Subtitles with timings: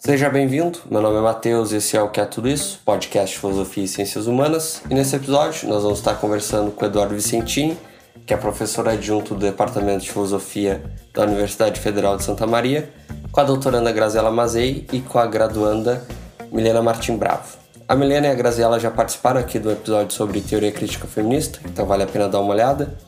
[0.00, 3.34] Seja bem-vindo, meu nome é Matheus e esse é o Que é Tudo Isso, podcast
[3.34, 4.82] de Filosofia e Ciências Humanas.
[4.90, 7.78] E nesse episódio nós vamos estar conversando com o Eduardo Vicentini,
[8.26, 12.90] que é professor adjunto do Departamento de Filosofia da Universidade Federal de Santa Maria,
[13.30, 16.04] com a doutoranda Graziela Mazei e com a graduanda
[16.50, 17.56] Milena Martim Bravo.
[17.88, 21.86] A Milena e a Graziela já participaram aqui do episódio sobre teoria crítica feminista, então
[21.86, 22.98] vale a pena dar uma olhada.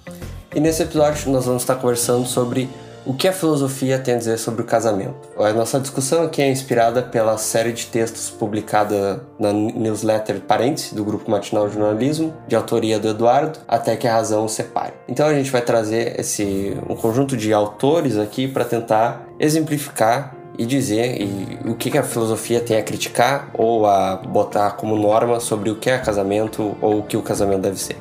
[0.55, 2.69] E nesse episódio nós vamos estar conversando sobre
[3.07, 5.14] o que a filosofia tem a dizer sobre o casamento?
[5.38, 11.05] A nossa discussão aqui é inspirada pela série de textos publicada na newsletter Parentes, do
[11.05, 14.95] Grupo Matinal de Jornalismo, de autoria do Eduardo, Até que a Razão o Separe.
[15.09, 20.66] Então a gente vai trazer esse, um conjunto de autores aqui para tentar exemplificar e
[20.66, 25.38] dizer e, o que, que a filosofia tem a criticar ou a botar como norma
[25.38, 27.98] sobre o que é casamento ou o que o casamento deve ser.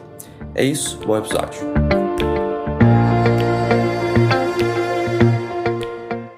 [0.55, 2.04] É isso, bom episódio.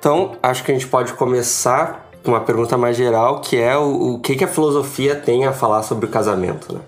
[0.07, 4.13] Então, acho que a gente pode começar com uma pergunta mais geral, que é o,
[4.13, 6.79] o que, que a filosofia tem a falar sobre o casamento, né?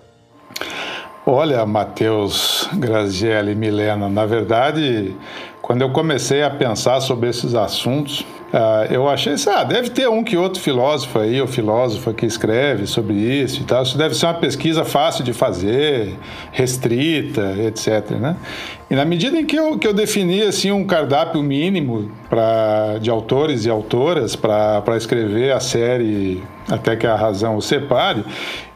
[1.25, 5.13] Olha, Matheus, Graziella e Milena, na verdade,
[5.61, 10.23] quando eu comecei a pensar sobre esses assuntos, ah, eu achei, ah, deve ter um
[10.23, 13.83] que outro filósofo aí, ou filósofa que escreve sobre isso e tal.
[13.83, 16.17] Isso deve ser uma pesquisa fácil de fazer,
[16.51, 18.11] restrita, etc.
[18.11, 18.35] Né?
[18.89, 23.09] E na medida em que eu, que eu defini assim, um cardápio mínimo pra, de
[23.09, 28.23] autores e autoras para escrever a série Até que a Razão o Separe,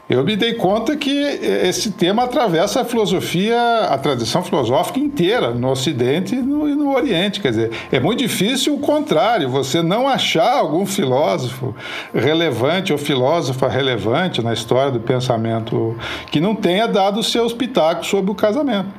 [0.08, 3.56] eu me dei conta que esse tema atravessa a filosofia,
[3.88, 7.40] a tradição filosófica inteira, no Ocidente e no, e no, Oriente.
[7.40, 11.74] Quer dizer, é muito difícil o contrário, você não achar algum filósofo
[12.14, 15.96] relevante ou filósofa relevante na história do pensamento
[16.30, 18.90] que não tenha dado seus pitacos sobre o casamento.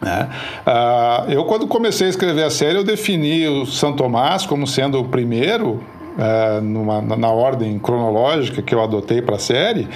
[0.00, 0.28] Né?
[0.64, 5.00] Ah, eu, quando comecei a escrever a série, eu defini o São Tomás como sendo
[5.00, 5.82] o primeiro
[6.18, 9.88] é, numa, na ordem cronológica que eu adotei para a série,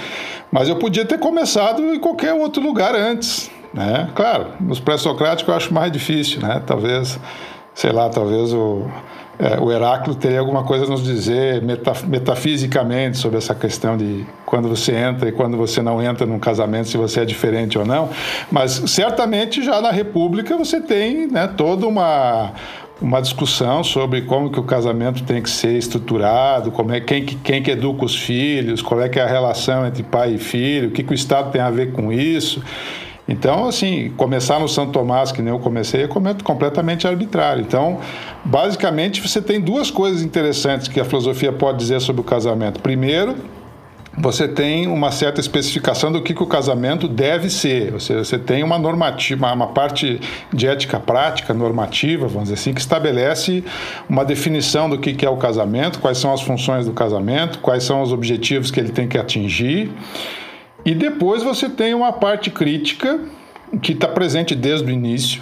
[0.49, 3.51] mas eu podia ter começado em qualquer outro lugar antes.
[3.73, 4.09] Né?
[4.15, 6.61] Claro, nos pré-socráticos eu acho mais difícil, né?
[6.65, 7.19] talvez,
[7.73, 8.87] sei lá, talvez o,
[9.39, 14.25] é, o Heráclito teria alguma coisa a nos dizer metaf metafisicamente sobre essa questão de
[14.45, 17.85] quando você entra e quando você não entra num casamento, se você é diferente ou
[17.85, 18.09] não.
[18.51, 22.53] Mas certamente já na República você tem né, toda uma
[23.01, 27.35] uma discussão sobre como que o casamento tem que ser estruturado, como é quem que,
[27.35, 30.89] quem que educa os filhos, qual é que é a relação entre pai e filho,
[30.89, 32.63] o que, que o Estado tem a ver com isso.
[33.27, 36.09] Então, assim, começar no São Tomás, que nem eu comecei, é
[36.43, 37.61] completamente arbitrário.
[37.61, 37.99] Então,
[38.43, 42.81] basicamente, você tem duas coisas interessantes que a filosofia pode dizer sobre o casamento.
[42.81, 43.35] Primeiro,
[44.15, 47.91] você tem uma certa especificação do que, que o casamento deve ser.
[47.91, 50.19] Você, você tem uma normativa, uma parte
[50.53, 53.63] de ética prática, normativa, vamos dizer assim, que estabelece
[54.07, 57.83] uma definição do que, que é o casamento, quais são as funções do casamento, quais
[57.83, 59.91] são os objetivos que ele tem que atingir.
[60.85, 63.19] E depois você tem uma parte crítica
[63.81, 65.41] que está presente desde o início,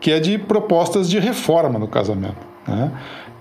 [0.00, 2.46] que é de propostas de reforma no casamento.
[2.68, 2.92] Né?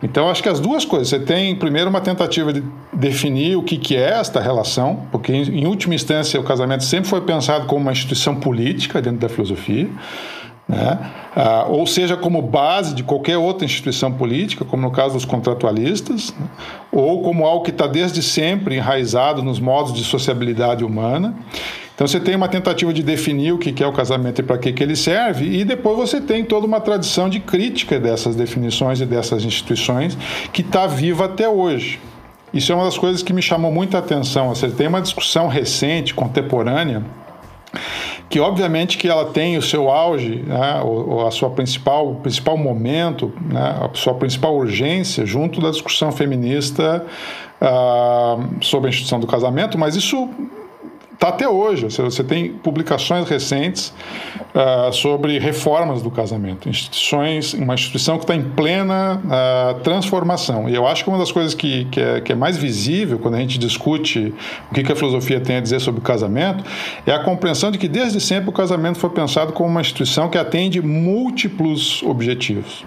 [0.03, 1.09] Então, acho que as duas coisas.
[1.09, 5.65] Você tem, primeiro, uma tentativa de definir o que, que é esta relação, porque, em,
[5.65, 9.89] última instância, o casamento sempre foi pensado como uma instituição política dentro da filosofia.
[10.67, 11.11] Né?
[11.35, 16.33] Ah, ou seja, como base de qualquer outra instituição política, como no caso dos contratualistas,
[16.37, 16.47] né?
[16.91, 21.35] ou como algo que está desde sempre enraizado nos modos de sociabilidade humana.
[21.95, 24.73] Então você tem uma tentativa de definir o que é o casamento e para que,
[24.73, 29.05] que ele serve, e depois você tem toda uma tradição de crítica dessas definições e
[29.05, 30.17] dessas instituições
[30.51, 31.99] que está viva até hoje.
[32.53, 34.49] Isso é uma das coisas que me chamou muita atenção.
[34.49, 37.01] Você tem uma discussão recente, contemporânea,
[38.29, 40.81] que obviamente que ela tem o seu auge, né,
[41.25, 47.05] a sua principal, o principal momento, né, a sua principal urgência junto da discussão feminista
[47.61, 50.29] uh, sobre a instituição do casamento, mas isso
[51.15, 51.87] está até hoje.
[51.89, 53.93] Você tem publicações recentes
[54.53, 60.69] uh, sobre reformas do casamento, instituições, uma instituição que está em plena uh, transformação.
[60.69, 63.35] E eu acho que uma das coisas que, que, é, que é mais visível quando
[63.35, 64.33] a gente discute
[64.69, 66.63] o que, que a filosofia tem a dizer sobre o casamento
[67.05, 70.37] é a compreensão de que desde sempre o casamento foi pensado como uma instituição que
[70.37, 72.85] atende múltiplos objetivos.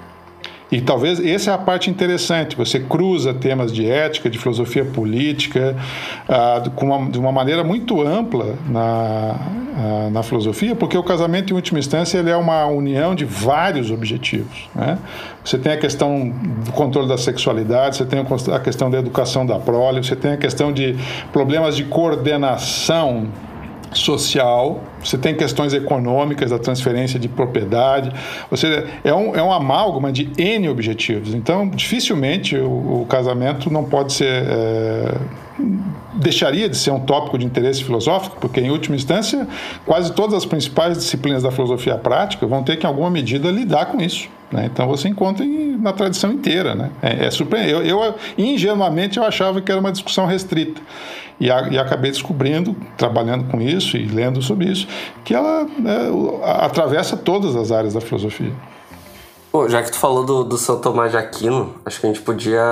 [0.70, 2.54] E talvez essa é a parte interessante.
[2.54, 5.74] Você cruza temas de ética, de filosofia política,
[6.28, 9.36] ah, com uma, de uma maneira muito ampla na,
[9.76, 13.90] ah, na filosofia, porque o casamento, em última instância, ele é uma união de vários
[13.90, 14.68] objetivos.
[14.74, 14.98] Né?
[15.42, 16.28] Você tem a questão
[16.64, 20.36] do controle da sexualidade, você tem a questão da educação da prole, você tem a
[20.36, 20.96] questão de
[21.32, 23.28] problemas de coordenação
[23.92, 28.12] social, você tem questões econômicas da transferência de propriedade,
[28.50, 31.34] ou seja, é um, é um amálgama de N objetivos.
[31.34, 34.44] Então, dificilmente o, o casamento não pode ser.
[34.46, 35.14] É,
[36.14, 39.46] deixaria de ser um tópico de interesse filosófico, porque, em última instância,
[39.84, 43.86] quase todas as principais disciplinas da filosofia prática vão ter que, em alguma medida, lidar
[43.86, 44.28] com isso.
[44.50, 44.68] Né?
[44.72, 46.74] Então, você encontra em, na tradição inteira.
[46.74, 46.90] Né?
[47.02, 47.88] É, é surpreendente.
[47.88, 50.80] Eu, eu, ingenuamente, eu achava que era uma discussão restrita.
[51.40, 54.87] E, a, e, acabei descobrindo, trabalhando com isso e lendo sobre isso,
[55.24, 56.08] que ela né,
[56.44, 58.52] atravessa todas as áreas da filosofia.
[59.50, 62.22] Pô, já que tu falou do, do São Tomás de Aquino, acho que a gente
[62.22, 62.62] podia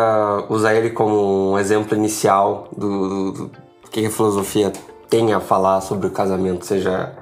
[0.48, 3.50] usar ele como um exemplo inicial do, do, do
[3.90, 4.72] que a filosofia
[5.08, 7.12] tem a falar sobre o casamento, seja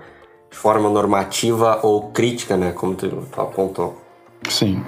[0.50, 3.96] de forma normativa ou crítica, né, como tu, tu apontou.
[4.48, 4.82] Sim.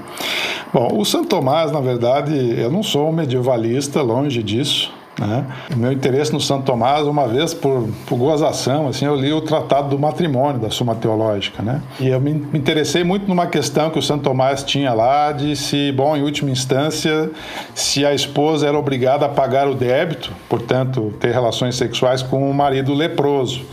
[0.73, 4.93] Bom, o Santo Tomás, na verdade, eu não sou um medievalista, longe disso.
[5.19, 5.47] Né?
[5.75, 9.41] O meu interesse no Santo Tomás, uma vez por, por gozação, assim, eu li o
[9.41, 11.81] Tratado do Matrimônio da Suma Teológica, né?
[11.99, 15.57] E eu me, me interessei muito numa questão que o Santo Tomás tinha lá de
[15.57, 17.31] se, bom, em última instância,
[17.75, 22.55] se a esposa era obrigada a pagar o débito, portanto, ter relações sexuais com o
[22.55, 23.65] marido leproso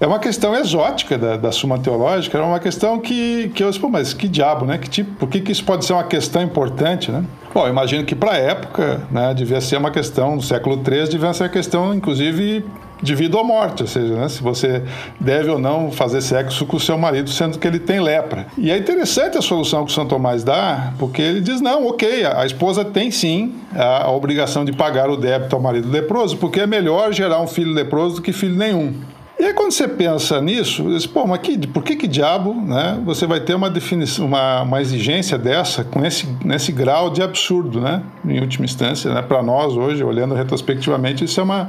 [0.00, 3.84] é uma questão exótica da, da Suma Teológica, é uma questão que, que eu disse,
[3.86, 4.78] mas que diabo, né?
[4.78, 7.24] Que tipo, por que, que isso pode ser uma questão importante, né?
[7.52, 11.32] Bom, imagino que para a época, né, devia ser uma questão, no século III, devia
[11.32, 12.64] ser uma questão, inclusive,
[13.00, 14.82] de vida ou morte, ou seja, né, se você
[15.20, 18.46] deve ou não fazer sexo com o seu marido, sendo que ele tem lepra.
[18.58, 22.24] E é interessante a solução que o São Tomás dá, porque ele diz: não, ok,
[22.24, 26.36] a, a esposa tem sim a, a, obrigação de pagar o débito ao marido leproso,
[26.38, 28.94] porque é melhor gerar um filho leproso do que filho nenhum.
[29.38, 32.54] E aí quando você pensa nisso, você diz, pô, mas que, por que que diabo
[32.54, 37.20] né, você vai ter uma definição, uma, uma exigência dessa com esse, nesse grau de
[37.20, 38.02] absurdo, né?
[38.24, 39.22] Em última instância, né?
[39.22, 41.68] Para nós hoje, olhando retrospectivamente, isso é uma,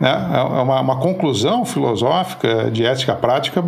[0.00, 3.62] né, é uma, uma conclusão filosófica de ética prática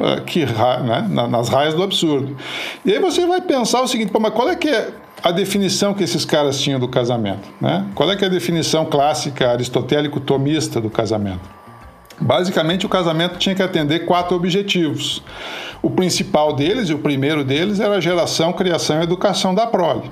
[0.00, 2.36] eh, que, né, nas raias do absurdo.
[2.84, 4.90] E aí você vai pensar o seguinte, pô, mas qual é que é
[5.22, 7.48] a definição que esses caras tinham do casamento?
[7.60, 7.86] Né?
[7.94, 11.61] Qual é que é a definição clássica aristotélico-tomista do casamento?
[12.22, 15.22] Basicamente, o casamento tinha que atender quatro objetivos.
[15.82, 20.10] O principal deles, e o primeiro deles, era a geração, criação e educação da prole.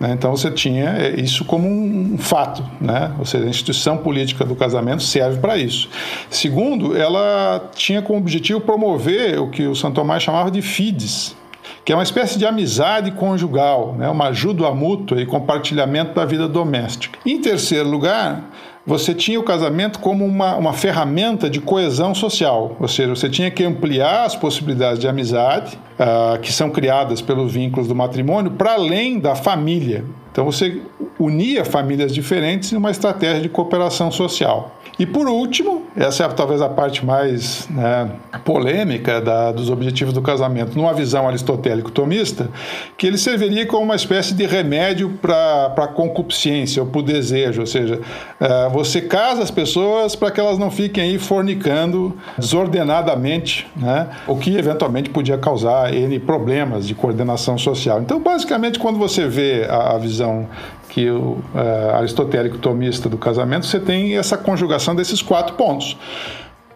[0.00, 0.12] Né?
[0.12, 3.12] Então você tinha é, isso como um fato, né?
[3.18, 5.88] ou seja, a instituição política do casamento serve para isso.
[6.30, 11.36] Segundo, ela tinha como objetivo promover o que o Santo Tomás chamava de fides,
[11.84, 14.08] que é uma espécie de amizade conjugal, né?
[14.08, 17.18] uma ajuda mútua e compartilhamento da vida doméstica.
[17.24, 18.50] Em terceiro lugar,
[18.86, 23.50] você tinha o casamento como uma, uma ferramenta de coesão social, ou seja, você tinha
[23.50, 28.74] que ampliar as possibilidades de amizade uh, que são criadas pelos vínculos do matrimônio para
[28.74, 30.04] além da família.
[30.30, 30.80] Então você
[31.18, 34.75] unia famílias diferentes em uma estratégia de cooperação social.
[34.98, 38.10] E por último, essa é talvez a parte mais né,
[38.44, 42.48] polêmica da, dos objetivos do casamento, numa visão aristotélico-tomista,
[42.96, 47.60] que ele serviria como uma espécie de remédio para a concupiscência ou para o desejo,
[47.60, 48.00] ou seja,
[48.40, 54.36] uh, você casa as pessoas para que elas não fiquem aí fornicando desordenadamente, né, o
[54.36, 58.00] que eventualmente podia causar N problemas de coordenação social.
[58.00, 60.48] Então, basicamente, quando você vê a, a visão
[60.88, 65.96] que o uh, aristotélico tomista do casamento, você tem essa conjugação desses quatro pontos.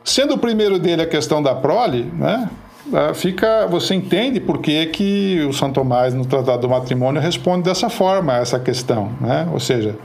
[0.05, 2.49] Sendo o primeiro dele a questão da prole, né,
[2.89, 7.65] uh, fica, você entende por que, que o São Tomás, no Tratado do Matrimônio, responde
[7.65, 9.11] dessa forma a essa questão.
[9.21, 9.49] Né?
[9.53, 9.97] Ou seja,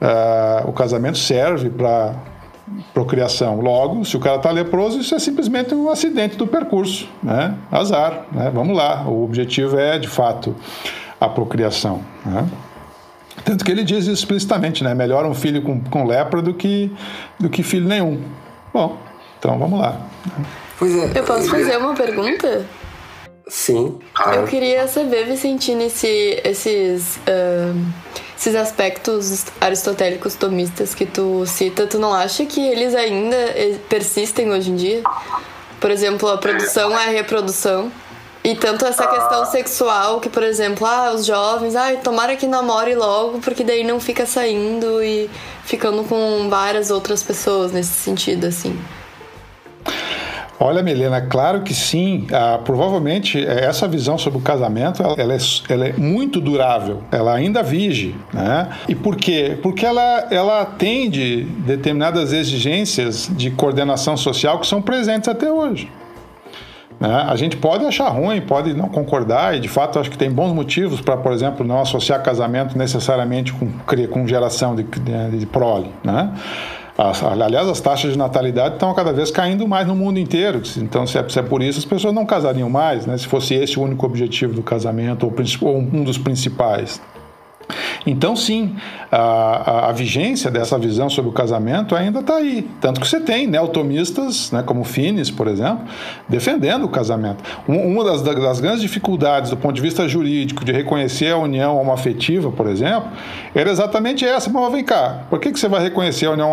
[0.00, 2.14] uh, o casamento serve para
[2.92, 3.60] procriação.
[3.60, 7.54] Logo, se o cara está leproso, isso é simplesmente um acidente do percurso, né?
[7.70, 8.50] Azar, né?
[8.52, 9.04] Vamos lá.
[9.06, 10.54] O objetivo é, de fato,
[11.20, 12.00] a procriação.
[12.24, 12.46] Né?
[13.46, 14.92] Tanto que ele diz isso explicitamente, né?
[14.92, 16.90] Melhor um filho com, com lepra do que,
[17.38, 18.20] do que filho nenhum.
[18.74, 18.98] Bom,
[19.38, 20.00] então vamos lá.
[20.76, 21.12] Pois é.
[21.14, 22.66] Eu posso fazer uma pergunta?
[23.46, 24.00] Sim.
[24.34, 27.86] Eu queria saber, Vicentino, esse, esses, uh,
[28.36, 33.36] esses aspectos aristotélicos tomistas que tu cita, tu não acha que eles ainda
[33.88, 35.02] persistem hoje em dia?
[35.78, 37.92] Por exemplo, a produção é a reprodução.
[38.46, 42.94] E tanto essa questão sexual, que, por exemplo, ah, os jovens, ah, tomara que namore
[42.94, 45.28] logo, porque daí não fica saindo e
[45.64, 48.78] ficando com várias outras pessoas nesse sentido, assim.
[50.60, 52.28] Olha, Milena, claro que sim.
[52.32, 55.38] Ah, provavelmente é, essa visão sobre o casamento ela, ela, é,
[55.68, 58.14] ela, é, muito durável, ela ainda vige.
[58.32, 58.68] Né?
[58.86, 59.58] E por quê?
[59.60, 65.90] Porque ela, ela atende determinadas exigências de coordenação social que são presentes até hoje.
[66.98, 67.26] Né?
[67.28, 70.52] A gente pode achar ruim, pode não concordar, e de fato acho que tem bons
[70.52, 73.70] motivos para, por exemplo, não associar casamento necessariamente com,
[74.10, 75.90] com geração de, de, de prole.
[76.02, 76.32] Né?
[76.98, 80.62] Aliás, as taxas de natalidade estão cada vez caindo mais no mundo inteiro.
[80.78, 83.18] Então, se é, se é por isso, as pessoas não casariam mais, né?
[83.18, 87.00] se fosse esse o único objetivo do casamento, ou um dos principais.
[88.06, 88.76] Então, sim,
[89.10, 92.68] a, a, a, vigência dessa visão sobre o casamento ainda está aí.
[92.80, 95.84] Tanto que você tem neotomistas, né, como Finis, por exemplo,
[96.28, 97.42] defendendo o casamento.
[97.66, 102.50] uma das, das, grandes dificuldades do ponto de vista jurídico de reconhecer a união homoafetiva,
[102.52, 103.10] por exemplo,
[103.54, 104.48] era exatamente essa.
[104.50, 106.50] Mas vem cá, por que, que você vai reconhecer a união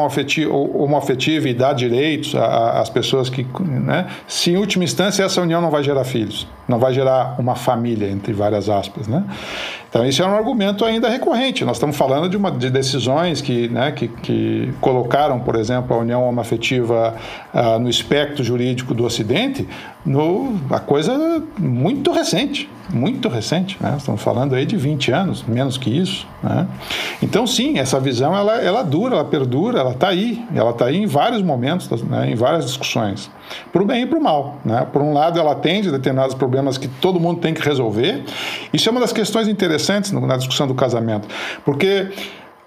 [0.73, 3.45] homoafetiva e dar direitos às pessoas que.
[3.59, 7.55] Né, se em última instância essa união não vai gerar filhos, não vai gerar uma
[7.55, 9.07] família, entre várias aspas.
[9.07, 9.23] Né?
[9.93, 11.63] Então, isso é um argumento ainda recorrente.
[11.63, 15.99] Nós estamos falando de, uma, de decisões que, né, que, que colocaram, por exemplo, a
[15.99, 17.15] união homoafetiva
[17.53, 19.67] uh, no espectro jurídico do Ocidente,
[20.05, 23.77] no, a coisa muito recente, muito recente.
[23.79, 23.95] Né?
[23.97, 26.27] Estamos falando aí de 20 anos, menos que isso.
[26.41, 26.67] Né?
[27.21, 30.43] Então, sim, essa visão ela, ela dura, ela perdura, ela está aí.
[30.53, 33.31] Ela está aí em vários momentos, né, em várias discussões
[33.71, 34.59] para o bem e para o mal.
[34.65, 34.85] Né?
[34.91, 38.23] Por um lado, ela atende determinados problemas que todo mundo tem que resolver.
[38.73, 41.27] Isso é uma das questões interessantes na discussão do casamento,
[41.63, 42.09] porque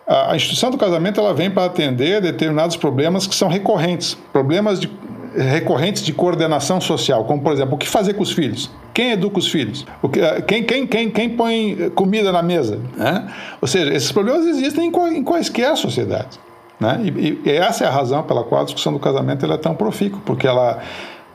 [0.06, 4.90] a instituição do casamento ela vem para atender determinados problemas que são recorrentes, problemas de,
[5.36, 8.70] recorrentes de coordenação social, como por exemplo, o que fazer com os filhos?
[8.94, 9.84] Quem educa os filhos?
[10.12, 12.80] Que, quem, quem, quem, quem põe comida na mesa?
[12.96, 13.30] Né?
[13.60, 16.38] Ou seja, esses problemas existem em, em quaisquer sociedades.
[16.78, 17.00] Né?
[17.04, 20.20] E, e, essa é a razão pela qual a discussão do casamento é tão profícua,
[20.25, 20.80] porque ela,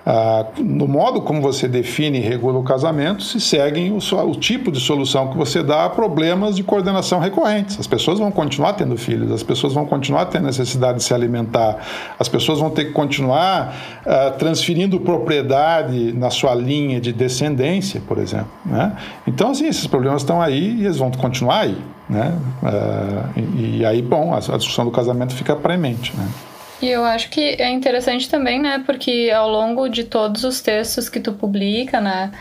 [0.06, 4.72] ah, no modo como você define e regula o casamento, se seguem o, o, tipo
[4.72, 7.80] de solução que você dá a problemas de coordenação recorrentes.
[7.80, 11.78] As pessoas vão continuar tendo filhos, as pessoas vão continuar tendo necessidade de se alimentar,
[12.20, 18.18] as pessoas vão ter que continuar ah, transferindo propriedade na sua linha de descendência, por
[18.18, 18.52] exemplo.
[18.66, 18.96] Né?
[19.28, 21.78] Então, assim, esses problemas estão aí e eles vão continuar aí.
[22.10, 22.38] Né?
[22.62, 26.16] Uh, e, e, aí, bom, a, a, discussão do casamento fica premente.
[26.16, 26.28] Né?
[26.82, 28.82] E eu acho que é interessante também, né?
[28.86, 32.32] Porque ao longo de todos os textos que tu publica, né?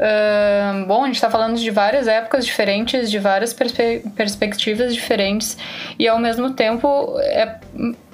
[0.00, 5.58] Uh, bom, a gente está falando de várias épocas diferentes, de várias perspe perspectivas diferentes,
[5.98, 7.56] e ao mesmo tempo é,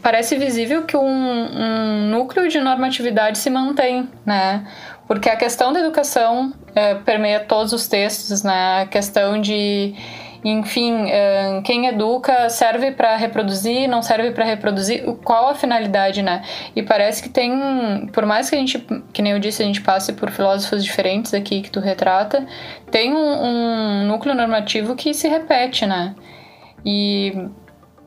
[0.03, 4.67] parece visível que um, um núcleo de normatividade se mantém, né?
[5.07, 8.83] Porque a questão da educação é, permeia todos os textos, né?
[8.83, 9.95] A questão de
[10.51, 11.07] enfim,
[11.65, 16.43] quem educa serve para reproduzir, não serve para reproduzir, qual a finalidade, né?
[16.75, 18.79] E parece que tem, por mais que a gente,
[19.13, 22.47] que nem eu disse, a gente passe por filósofos diferentes aqui que tu retrata,
[22.91, 26.15] tem um, um núcleo normativo que se repete, né?
[26.85, 27.33] E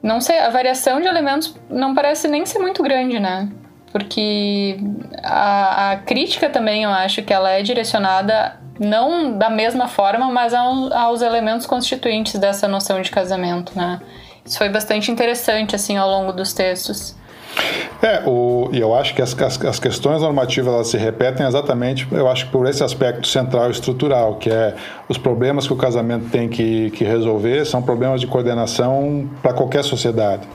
[0.01, 3.49] não sei, a variação de elementos não parece nem ser muito grande, né?
[3.91, 4.77] Porque
[5.23, 10.53] a, a crítica também, eu acho que ela é direcionada não da mesma forma, mas
[10.53, 13.99] aos elementos constituintes dessa noção de casamento, né?
[14.45, 17.15] Isso foi bastante interessante, assim, ao longo dos textos.
[18.01, 22.07] É, o, e eu acho que as, as, as, questões normativas elas se repetem exatamente,
[22.11, 24.73] eu acho por esse aspecto central estrutural, que é
[25.09, 29.83] os problemas que o casamento tem que, que resolver são problemas de coordenação para qualquer
[29.83, 30.47] sociedade.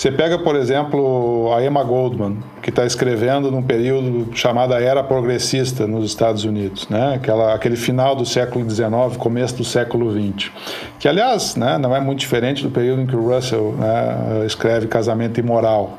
[0.00, 5.86] Você pega, por exemplo, a Emma Goldman, que está escrevendo num período chamado Era Progressista
[5.86, 7.16] nos Estados Unidos, né?
[7.16, 10.50] Aquela, aquele final do século XIX, começo do século XX,
[10.98, 14.86] que, aliás, né, não é muito diferente do período em que o Russell né, escreve
[14.86, 15.98] Casamento Imoral.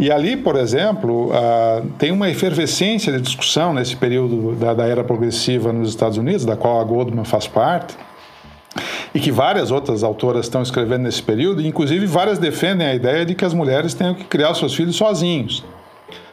[0.00, 5.04] E ali, por exemplo, uh, tem uma efervescência de discussão nesse período da, da era
[5.04, 7.94] progressiva nos Estados Unidos, da qual a Goldman faz parte,
[9.14, 13.34] e que várias outras autoras estão escrevendo nesse período, inclusive várias defendem a ideia de
[13.34, 15.64] que as mulheres tenham que criar seus filhos sozinhos,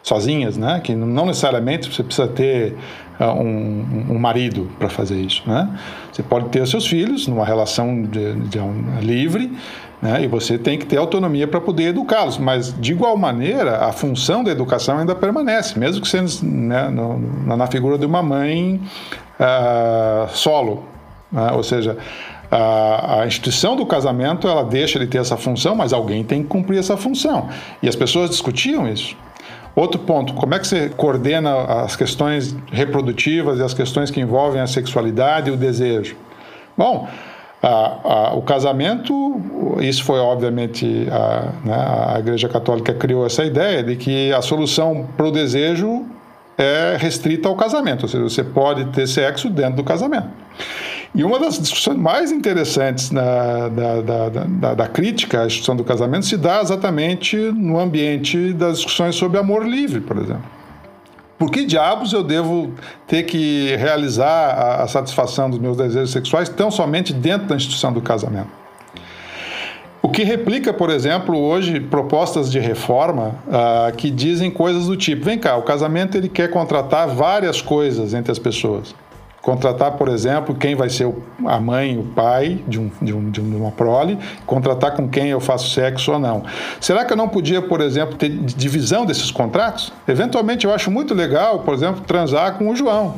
[0.01, 0.79] sozinhas, né?
[0.81, 2.75] Que não necessariamente você precisa ter
[3.19, 5.69] uh, um, um, marido para fazer isso, né?
[6.11, 9.51] Você pode ter seus filhos numa relação de, de um, livre,
[10.01, 10.23] né?
[10.23, 14.41] E você tem que ter autonomia para poder educá-los, mas de igual maneira a função
[14.41, 17.19] da educação ainda permanece, mesmo que sendo né, no,
[17.57, 18.79] na figura de uma mãe
[19.37, 20.85] uh, solo,
[21.29, 21.51] né?
[21.51, 21.97] ou seja,
[22.51, 26.49] a, a, instituição do casamento ela deixa de ter essa função, mas alguém tem que
[26.49, 27.49] cumprir essa função.
[27.81, 29.15] E as pessoas discutiam isso.
[29.75, 34.61] Outro ponto, como é que você coordena as questões reprodutivas e as questões que envolvem
[34.61, 36.17] a sexualidade e o desejo?
[36.75, 37.07] Bom,
[37.61, 39.41] a, a, o casamento,
[39.79, 45.07] isso foi obviamente a, né, a Igreja Católica criou essa ideia de que a solução
[45.15, 46.05] para o desejo
[46.57, 50.27] é restrita ao casamento, ou seja, você pode ter sexo dentro do casamento.
[51.13, 55.83] E uma das discussões mais interessantes da, da, da, da, da crítica à instituição do
[55.83, 60.59] casamento se dá exatamente no ambiente das discussões sobre amor livre, por exemplo.
[61.39, 62.73] Por que diabos eu devo
[63.07, 67.91] ter que realizar a, a satisfação dos meus desejos sexuais tão somente dentro da instituição
[67.91, 68.49] do casamento?
[70.01, 75.25] O que replica, por exemplo, hoje propostas de reforma uh, que dizem coisas do tipo:
[75.25, 78.93] vem cá, o casamento ele quer contratar várias coisas entre as pessoas.
[79.41, 81.09] Contratar, por exemplo, quem vai ser
[81.45, 85.39] a mãe, o pai de, um, de, um, de uma prole, contratar com quem eu
[85.39, 86.43] faço sexo ou não.
[86.79, 89.93] Será que eu não podia, por exemplo, ter divisão desses contratos?
[90.07, 93.15] Eventualmente eu acho muito legal, por exemplo, transar com o João.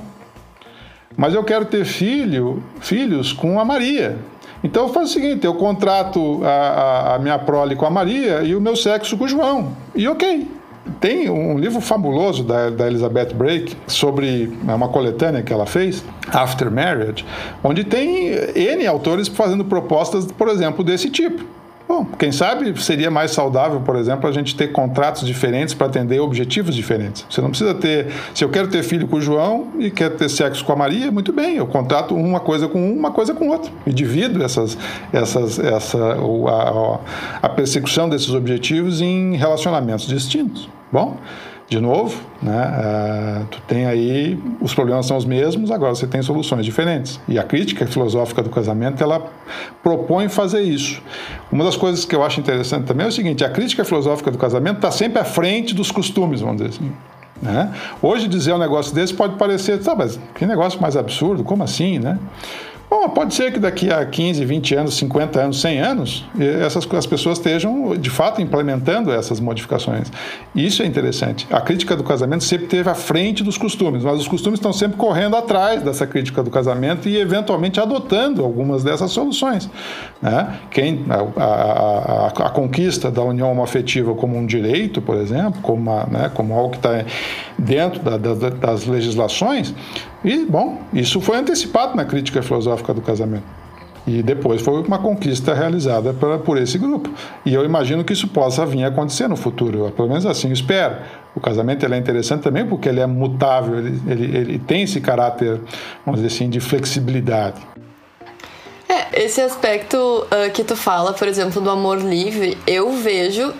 [1.17, 4.17] Mas eu quero ter filho, filhos com a Maria.
[4.63, 8.43] Então eu faço o seguinte: eu contrato a, a, a minha prole com a Maria
[8.43, 9.75] e o meu sexo com o João.
[9.95, 10.60] E ok.
[10.99, 16.03] Tem um livro fabuloso da, da Elizabeth Brake sobre é uma coletânea que ela fez,
[16.27, 17.23] After Marriage,
[17.63, 21.43] onde tem N autores fazendo propostas, por exemplo, desse tipo.
[21.91, 26.21] Bom, quem sabe seria mais saudável, por exemplo, a gente ter contratos diferentes para atender
[26.21, 27.25] objetivos diferentes.
[27.29, 28.07] Você não precisa ter.
[28.33, 31.11] Se eu quero ter filho com o João e quero ter sexo com a Maria,
[31.11, 33.69] muito bem, eu contrato uma coisa com um, uma coisa com outra.
[33.85, 34.77] E divido essas,
[35.11, 35.97] essas, essa,
[36.47, 36.99] a,
[37.41, 40.69] a persecução desses objetivos em relacionamentos distintos.
[40.89, 41.17] Bom,
[41.71, 46.21] de novo, né, uh, tu tem aí, os problemas são os mesmos, agora você tem
[46.21, 47.17] soluções diferentes.
[47.29, 49.31] E a crítica filosófica do casamento, ela
[49.81, 51.01] propõe fazer isso.
[51.49, 54.37] Uma das coisas que eu acho interessante também é o seguinte, a crítica filosófica do
[54.37, 56.91] casamento está sempre à frente dos costumes, vamos dizer assim.
[57.41, 57.73] Né?
[58.01, 61.99] Hoje dizer um negócio desse pode parecer, tá, mas que negócio mais absurdo, como assim,
[61.99, 62.19] né?
[62.91, 67.05] Bom, pode ser que daqui a 15, 20 anos, 50 anos, 100 anos, essas as
[67.05, 70.11] pessoas estejam de fato implementando essas modificações.
[70.53, 71.47] Isso é interessante.
[71.49, 74.97] A crítica do casamento sempre teve à frente dos costumes, mas os costumes estão sempre
[74.97, 79.69] correndo atrás dessa crítica do casamento e eventualmente adotando algumas dessas soluções.
[80.21, 80.59] Né?
[80.69, 85.89] Quem a, a, a, a conquista da união homoafetiva como um direito, por exemplo, como,
[85.89, 87.05] uma, né, como algo que está
[87.57, 89.73] dentro da, da, das legislações,
[90.23, 93.61] e, bom, isso foi antecipado na crítica filosófica do casamento.
[94.05, 97.09] E depois foi uma conquista realizada por, por esse grupo.
[97.45, 99.85] E eu imagino que isso possa vir a acontecer no futuro.
[99.85, 100.97] Eu, pelo menos assim espero.
[101.35, 104.99] O casamento ele é interessante também porque ele é mutável, ele, ele, ele tem esse
[104.99, 105.61] caráter,
[106.05, 107.61] vamos dizer assim, de flexibilidade.
[108.89, 113.53] É, esse aspecto uh, que tu fala, por exemplo, do amor livre, eu vejo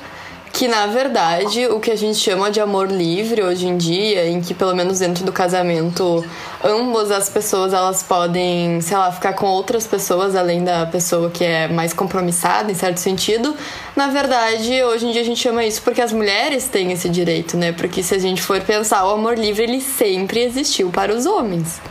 [0.53, 4.41] que na verdade o que a gente chama de amor livre hoje em dia, em
[4.41, 6.23] que pelo menos dentro do casamento
[6.63, 11.43] ambas as pessoas elas podem, sei lá, ficar com outras pessoas além da pessoa que
[11.43, 13.55] é mais compromissada em certo sentido,
[13.95, 17.57] na verdade hoje em dia a gente chama isso porque as mulheres têm esse direito,
[17.57, 17.71] né?
[17.71, 21.81] Porque se a gente for pensar, o amor livre ele sempre existiu para os homens,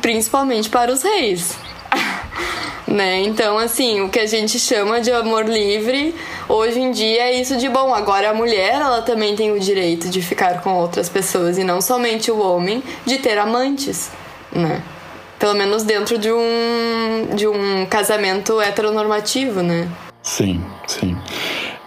[0.00, 1.56] principalmente para os reis.
[2.92, 3.22] né?
[3.22, 6.14] Então, assim, o que a gente chama de amor livre
[6.46, 7.94] hoje em dia é isso de bom.
[7.94, 11.80] Agora a mulher, ela também tem o direito de ficar com outras pessoas e não
[11.80, 14.10] somente o homem de ter amantes,
[14.54, 14.82] né?
[15.38, 19.88] Pelo menos dentro de um de um casamento heteronormativo, né?
[20.22, 21.16] Sim, sim.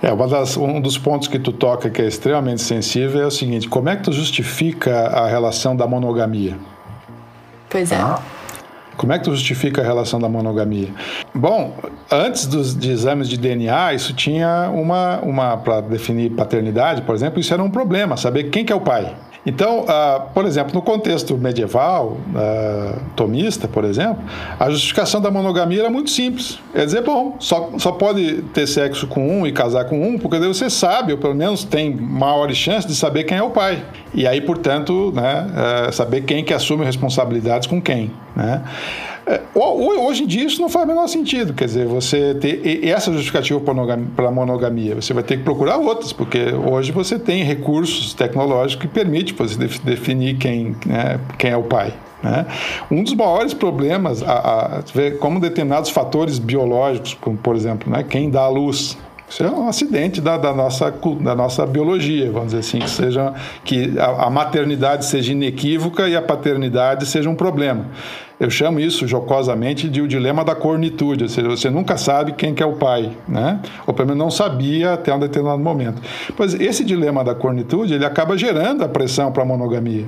[0.02, 3.70] É, das, um dos pontos que tu toca que é extremamente sensível é o seguinte:
[3.70, 6.58] como é que tu justifica a relação da monogamia?
[7.70, 7.96] Pois é.
[7.96, 8.20] Ah.
[8.98, 10.90] Como é que tu justifica a relação da monogamia?
[11.34, 11.76] Bom,
[12.12, 17.40] antes dos de exames de DNA, isso tinha uma, uma para definir paternidade, por exemplo,
[17.40, 19.16] isso era um problema, saber quem que é o pai.
[19.46, 24.24] Então, uh, por exemplo, no contexto medieval, uh, tomista, por exemplo,
[24.60, 26.58] a justificação da monogamia era muito simples.
[26.74, 30.40] É dizer, bom, só, só pode ter sexo com um e casar com um, porque
[30.40, 33.86] daí você sabe, ou pelo menos tem maiores chances de saber quem é o pai.
[34.16, 35.46] E aí, portanto, né,
[35.90, 38.12] uh, saber quem que assume responsabilidades com quem.
[38.36, 38.62] Né?
[39.28, 41.54] É, hoje em dia isso não faz o menor sentido.
[41.54, 43.60] Quer dizer, você ter essa justificativa
[44.16, 48.86] para a monogamia, você vai ter que procurar outras, porque hoje você tem recursos tecnológicos
[48.86, 51.94] que permitem você definir quem, né, quem é o pai.
[52.22, 52.46] Né?
[52.92, 54.84] Um dos maiores problemas, a, a,
[55.20, 59.68] como determinados fatores biológicos, como por exemplo, né, quem dá a luz, isso é um
[59.68, 64.30] acidente da, da, nossa, da nossa biologia, vamos dizer assim, que, seja, que a, a
[64.30, 67.88] maternidade seja inequívoca e a paternidade seja um problema.
[68.40, 72.54] Eu chamo isso jocosamente de o dilema da cornitude, ou seja, você nunca sabe quem
[72.54, 73.62] que é o pai, né?
[73.88, 76.02] Ou pelo menos não sabia até um determinado momento.
[76.36, 80.06] Pois esse dilema da cornitude, ele acaba gerando a pressão para a monogamia.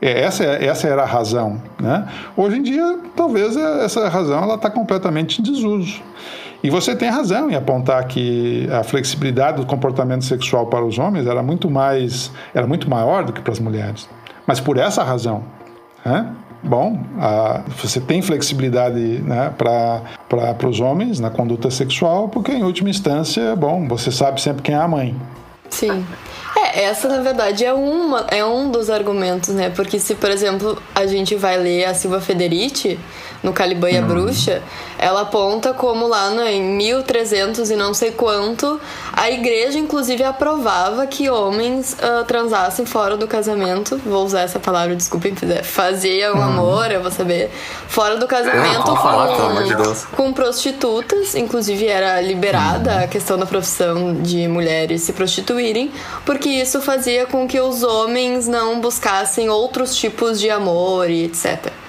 [0.00, 2.08] É, essa, é, essa era a razão, né?
[2.36, 6.02] Hoje em dia, talvez essa razão está completamente em desuso.
[6.64, 11.26] E você tem razão em apontar que a flexibilidade do comportamento sexual para os homens
[11.26, 14.08] era muito mais, era muito maior do que para as mulheres.
[14.46, 15.44] Mas por essa razão,
[16.04, 16.32] né?
[16.62, 22.88] Bom, a, você tem flexibilidade né, para os homens na conduta sexual, porque em última
[22.88, 25.16] instância, bom, você sabe sempre quem é a mãe.
[25.72, 26.06] Sim.
[26.56, 29.70] É, É, essa na verdade é, uma, é um dos argumentos, né?
[29.70, 32.98] Porque se, por exemplo, a gente vai ler a Silva Federici,
[33.42, 34.06] no Caliban e a hum.
[34.06, 34.62] Bruxa,
[34.96, 38.80] ela aponta como lá no, em 1300 e não sei quanto,
[39.12, 44.00] a igreja inclusive aprovava que homens uh, transassem fora do casamento.
[44.06, 46.42] Vou usar essa palavra, desculpem, faziam hum.
[46.42, 47.50] amor, eu vou saber.
[47.88, 54.14] Fora do casamento com, falar, de com prostitutas, inclusive era liberada a questão da profissão
[54.14, 55.12] de mulheres se
[56.24, 61.81] porque isso fazia com que os homens não buscassem outros tipos de amor e etc.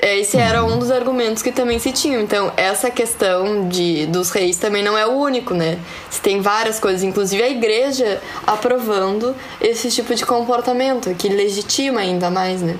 [0.00, 2.20] É, esse era um dos argumentos que também se tinham.
[2.20, 5.78] Então, essa questão de, dos reis também não é o único, né?
[6.10, 12.30] Se tem várias coisas, inclusive a igreja aprovando esse tipo de comportamento, que legitima ainda
[12.30, 12.76] mais, né?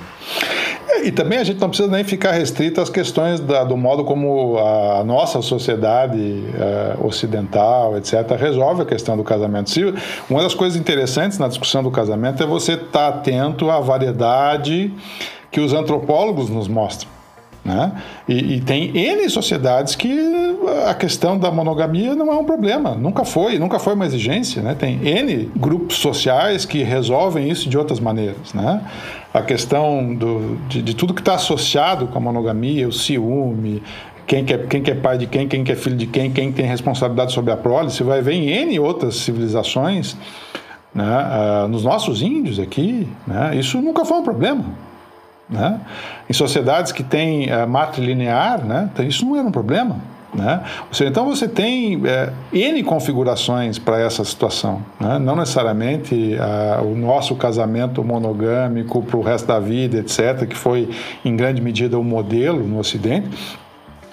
[0.89, 4.03] É, e também a gente não precisa nem ficar restrito às questões da, do modo
[4.03, 9.69] como a nossa sociedade uh, ocidental, etc., resolve a questão do casamento.
[9.69, 9.93] Se,
[10.29, 14.93] uma das coisas interessantes na discussão do casamento é você estar tá atento à variedade
[15.51, 17.09] que os antropólogos nos mostram.
[17.67, 17.91] Né?
[18.29, 20.09] E, e, tem N sociedades que
[20.87, 24.61] a questão da monogamia não é um problema, nunca foi, nunca foi uma exigência.
[24.61, 24.73] Né?
[24.73, 28.53] Tem N grupos sociais que resolvem isso de outras maneiras.
[28.53, 28.81] Né?
[29.33, 33.83] A questão do, de, de tudo que está associado com a monogamia, o ciúme,
[34.25, 36.31] quem que, é, quem que é pai de quem, quem que é filho de quem,
[36.31, 40.17] quem tem responsabilidade sobre a prole, você vai ver em N outras civilizações,
[40.93, 41.03] né?
[41.03, 43.55] Uh, nos nossos índios aqui, né?
[43.55, 44.65] isso nunca foi um problema.
[45.49, 45.79] Né?
[46.29, 48.89] Em sociedades que têm é, matrilinear, né?
[48.93, 49.97] Então, isso não era um problema.
[50.33, 50.61] Né?
[50.91, 54.83] Seja, então você tem é, N configurações para essa situação.
[54.99, 55.17] Né?
[55.19, 60.89] Não necessariamente a, o nosso casamento monogâmico para o resto da vida, etc., que foi
[61.23, 63.57] em grande medida o modelo no Ocidente,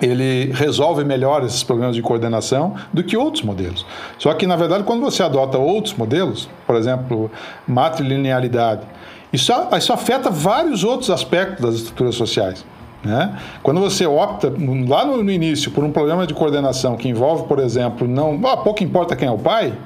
[0.01, 3.87] ele resolve melhor esses problemas de coordenação do que outros modelos.
[4.18, 7.31] Só que, na verdade, quando você adota outros modelos, por exemplo,
[7.66, 8.83] matrilinealidade,
[9.35, 12.64] isso, isso afeta vários outros aspectos das estruturas sociais.
[13.03, 13.37] Né?
[13.62, 14.51] Quando você opta
[14.88, 18.57] lá no, no, início por um problema de coordenação que envolve, por exemplo, não ah,
[18.57, 19.77] pouco importa quem é o pai,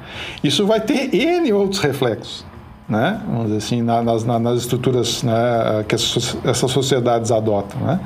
[0.45, 2.45] isso vai ter N outros reflexos.
[2.89, 3.21] Né?
[3.27, 7.81] Vamos dizer assim, nas, nas estruturas né, que essas sociedades adotam.
[7.81, 8.01] Né?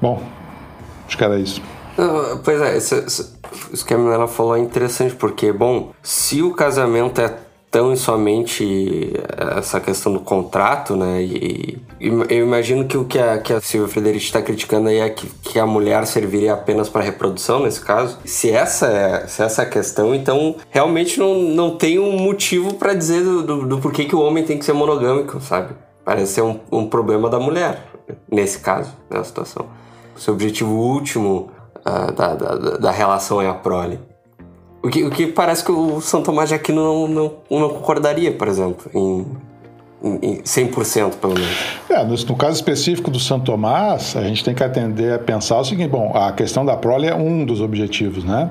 [0.00, 0.22] Bom,
[1.06, 1.60] acho que era isso.
[2.44, 2.94] Pois é, isso,
[3.72, 7.43] isso que a Milena falou é interessante, porque, bom, se o casamento é
[7.74, 9.12] tão e somente
[9.58, 11.20] essa questão do contrato, né?
[11.20, 15.00] E, e eu imagino que o que a, que a Silvia Frederici está criticando aí
[15.00, 18.16] é que, que a mulher serviria apenas para reprodução, nesse caso.
[18.24, 22.74] Se essa é, se essa é a questão, então realmente não, não tem um motivo
[22.74, 25.74] para dizer do, do, do, porquê que o homem tem que ser monogâmico, sabe?
[26.04, 27.88] Parece ser um, um problema da mulher,
[28.30, 29.66] nesse caso, nessa situação.
[30.16, 33.98] O seu objetivo último uh, da, da, da relação é a prole.
[34.84, 38.30] O que, o que parece que o São Tomás de Aquino não, não, não concordaria,
[38.30, 39.24] por exemplo, em,
[40.22, 41.56] em 100% pelo menos.
[41.88, 45.58] É, no, no, caso específico do São Tomás, a gente tem que atender a pensar
[45.58, 48.50] o seguinte: bom, a questão da prole é um dos objetivos, né?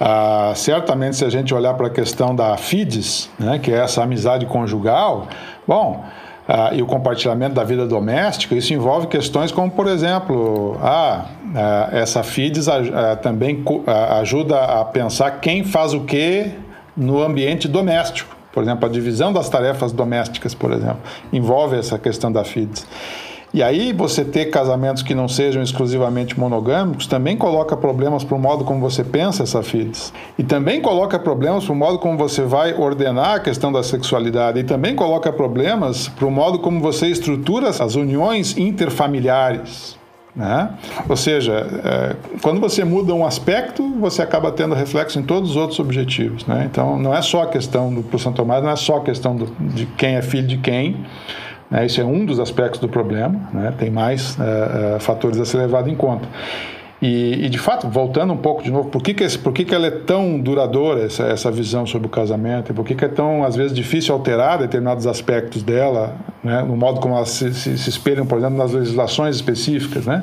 [0.00, 4.02] Ah, certamente, se a gente olhar para a questão da FIDES, né, que é essa
[4.02, 5.26] amizade conjugal,
[5.66, 6.02] bom,
[6.48, 11.26] ah, e o compartilhamento da vida doméstica, isso envolve questões como, por exemplo, ah
[11.92, 16.50] essa FIDES ah, também ah, ajuda a pensar quem faz o que
[16.96, 18.36] no ambiente doméstico.
[18.52, 20.98] Por exemplo, a divisão das tarefas domésticas, por exemplo,
[21.32, 22.86] envolve essa questão da FIDES.
[23.52, 28.38] E aí você ter casamentos que não sejam exclusivamente monogâmicos também coloca problemas para o
[28.38, 30.12] modo como você pensa essa FIDES.
[30.38, 34.60] E também coloca problemas para o modo como você vai ordenar a questão da sexualidade.
[34.60, 39.97] E também coloca problemas para o modo como você estrutura as uniões interfamiliares.
[40.36, 40.70] Né?
[41.08, 45.56] Ou seja, é, quando você muda um aspecto, você acaba tendo reflexo em todos os
[45.56, 46.46] outros objetivos.
[46.46, 46.68] Né?
[46.70, 49.46] Então, não é só a questão do São Tomás, não é só a questão do,
[49.60, 51.04] de quem é filho de quem,
[51.70, 51.86] né?
[51.86, 53.74] É um dos aspectos do problema, né?
[53.76, 56.28] tem mais uh, uh, fatores a ser levado em conta.
[57.00, 59.64] E, e, de fato, voltando um pouco de novo, por que, que, esse, por que,
[59.64, 62.72] que ela é tão duradoura, essa, essa visão sobre o casamento?
[62.72, 66.62] E por que, que é tão, às vezes, difícil alterar determinados aspectos dela, né?
[66.62, 70.06] no modo como elas se, se, se espelham, por exemplo, nas legislações específicas?
[70.06, 70.22] Né?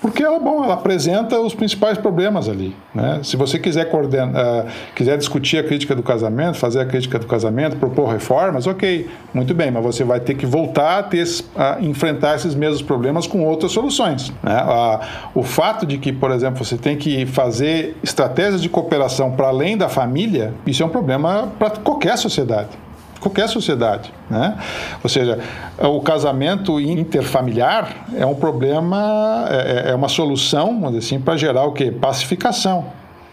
[0.00, 2.76] Porque ela, bom, ela apresenta os principais problemas ali.
[2.94, 3.20] Né?
[3.22, 7.26] Se você quiser, coordenar, uh, quiser discutir a crítica do casamento, fazer a crítica do
[7.26, 11.26] casamento, propor reformas, ok, muito bem, mas você vai ter que voltar a, ter,
[11.56, 14.32] a enfrentar esses mesmos problemas com outras soluções.
[14.42, 14.62] Né?
[14.62, 19.48] Uh, o fato de que, por exemplo, você tem que fazer estratégias de cooperação para
[19.48, 22.85] além da família, isso é um problema para qualquer sociedade
[23.20, 24.12] qualquer sociedade.
[24.30, 24.56] Né?
[25.02, 25.38] Ou seja,
[25.78, 31.64] o casamento interfamiliar é um problema, é, é uma solução, vamos dizer assim, para gerar
[31.64, 31.90] o quê?
[31.90, 32.86] Pacificação.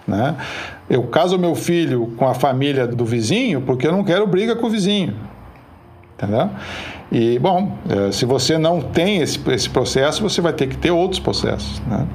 [0.08, 0.36] Né?
[0.90, 4.68] Eu caso meu filho com a família do vizinho porque eu não quero briga com
[4.68, 5.16] o vizinho.
[6.16, 6.50] Entendeu?
[7.12, 10.92] E, bom, é, se você não tem esse, esse processo, você vai ter que ter
[10.92, 11.80] outros processos.
[11.82, 12.08] Né?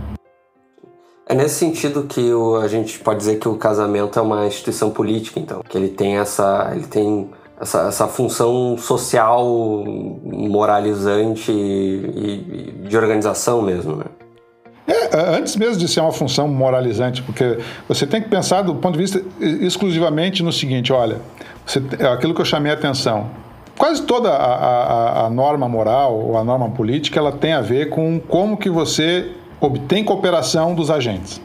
[1.27, 4.91] É nesse sentido que o, a gente pode dizer que o casamento é uma instituição
[4.91, 9.45] política, então, que ele tem essa, ele tem essa, essa função social,
[10.25, 14.05] moralizante e, e de organização mesmo, né?
[14.89, 18.95] É, antes mesmo de ser uma função moralizante, porque você tem que pensar do ponto
[18.95, 21.19] de vista exclusivamente no seguinte: olha,
[21.67, 23.29] você, é aquilo que eu chamei a atenção.
[23.77, 27.91] Quase toda a, a, a, norma moral ou a norma política ela tem a ver
[27.91, 31.41] com como que você obtém cooperação dos agentes.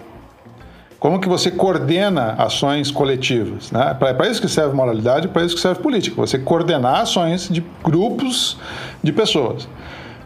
[1.03, 3.69] Como que você coordena ações coletivas?
[3.73, 3.93] Né?
[3.99, 6.15] Para isso que serve moralidade, para isso que serve política.
[6.15, 8.57] Você coordenar ações de grupos
[9.03, 9.67] de pessoas.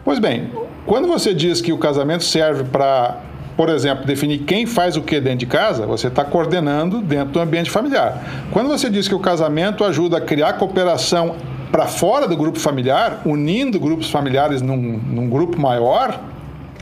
[0.04, 0.52] Pois bem,
[0.86, 3.16] quando você diz que o casamento serve para,
[3.56, 7.40] por exemplo, definir quem faz o que dentro de casa, você está coordenando dentro do
[7.40, 8.46] ambiente familiar.
[8.52, 11.34] Quando você diz que o casamento ajuda a criar cooperação
[11.72, 16.20] para fora do grupo familiar, unindo grupos familiares num, num grupo maior,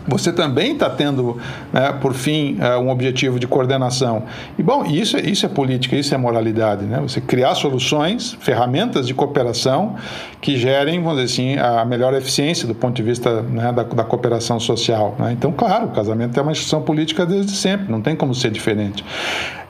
[0.06, 1.38] você também está tendo,
[1.72, 4.24] né, por fim, uh, um objetivo de coordenação.
[4.58, 6.84] E, bom, isso, é, isso é política, isso é moralidade.
[6.84, 7.00] Né?
[7.00, 9.96] Você criar soluções, ferramentas de cooperação
[10.40, 14.04] que gerem, vamos dizer assim, a melhor eficiência do ponto de vista né, da, da,
[14.04, 15.16] cooperação social.
[15.18, 15.32] Né?
[15.32, 19.04] Então, claro, o casamento é uma instituição política desde sempre, não tem como ser diferente.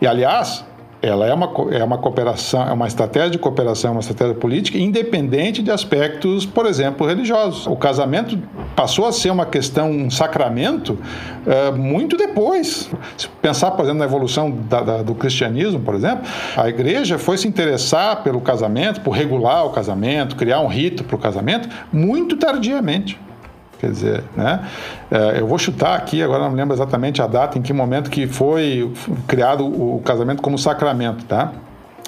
[0.01, 0.64] E, aliás,
[1.03, 5.63] ela é uma, é uma cooperação, é uma estratégia de cooperação, uma estratégia política, independente
[5.63, 7.67] de aspectos, por exemplo, religiosos.
[7.67, 8.39] O casamento
[8.75, 10.99] passou a ser uma questão, um sacramento,
[11.47, 12.91] é, muito depois.
[13.17, 17.37] Se pensar, por exemplo, na evolução da, da, do cristianismo, por exemplo, a igreja foi
[17.37, 22.37] se interessar pelo casamento, por regular o casamento, criar um rito para o casamento, muito
[22.37, 23.19] tardiamente.
[23.79, 24.67] Quer dizer, né?
[25.11, 28.11] É, eu vou chutar aqui, agora não me lembro exatamente a data, em que momento
[28.11, 28.93] que foi
[29.27, 31.53] criado o casamento como sacramento, tá?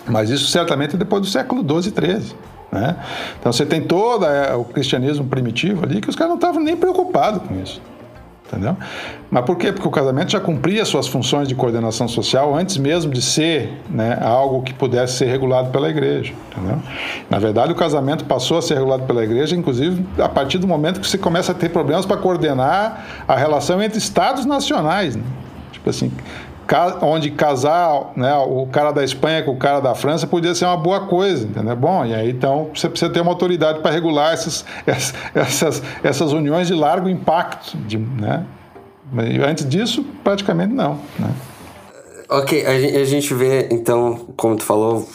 [0.06, 2.36] Mas isso certamente é depois do século XII e XIII.
[2.72, 2.96] Né?
[3.38, 6.76] Então você tem todo é, o cristianismo primitivo ali que os caras não estavam nem
[6.76, 7.80] preocupados com isso
[8.48, 8.76] entendeu?
[9.30, 9.72] Mas por quê?
[9.72, 14.18] Porque o casamento já cumpria suas funções de coordenação social antes mesmo de ser né,
[14.22, 16.78] algo que pudesse ser regulado pela igreja, entendeu?
[17.28, 21.00] Na verdade, o casamento passou a ser regulado pela igreja, inclusive a partir do momento
[21.00, 25.22] que você começa a ter problemas para coordenar a relação entre estados nacionais, né?
[25.72, 26.10] tipo assim,
[27.00, 30.76] onde casar né, o cara da Espanha com o cara da França podia ser uma
[30.76, 31.76] boa coisa, entendeu?
[31.76, 34.64] Bom, e aí então você precisa ter uma autoridade para regular essas,
[35.34, 38.44] essas, essas uniões de largo impacto, de, né?
[39.46, 41.30] Antes disso, praticamente não, né?
[42.30, 45.08] Ok, a gente vê, então, como tu falou,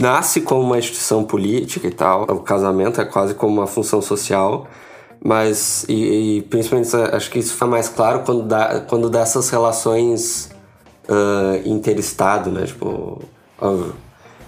[0.00, 4.66] nasce como uma instituição política e tal, o casamento é quase como uma função social,
[5.26, 10.52] mas, e, e, principalmente, acho que isso fica mais claro quando, dá, quando dessas relações
[11.08, 12.64] uh, interestado, né?
[12.64, 13.20] Tipo,
[13.60, 13.92] uh,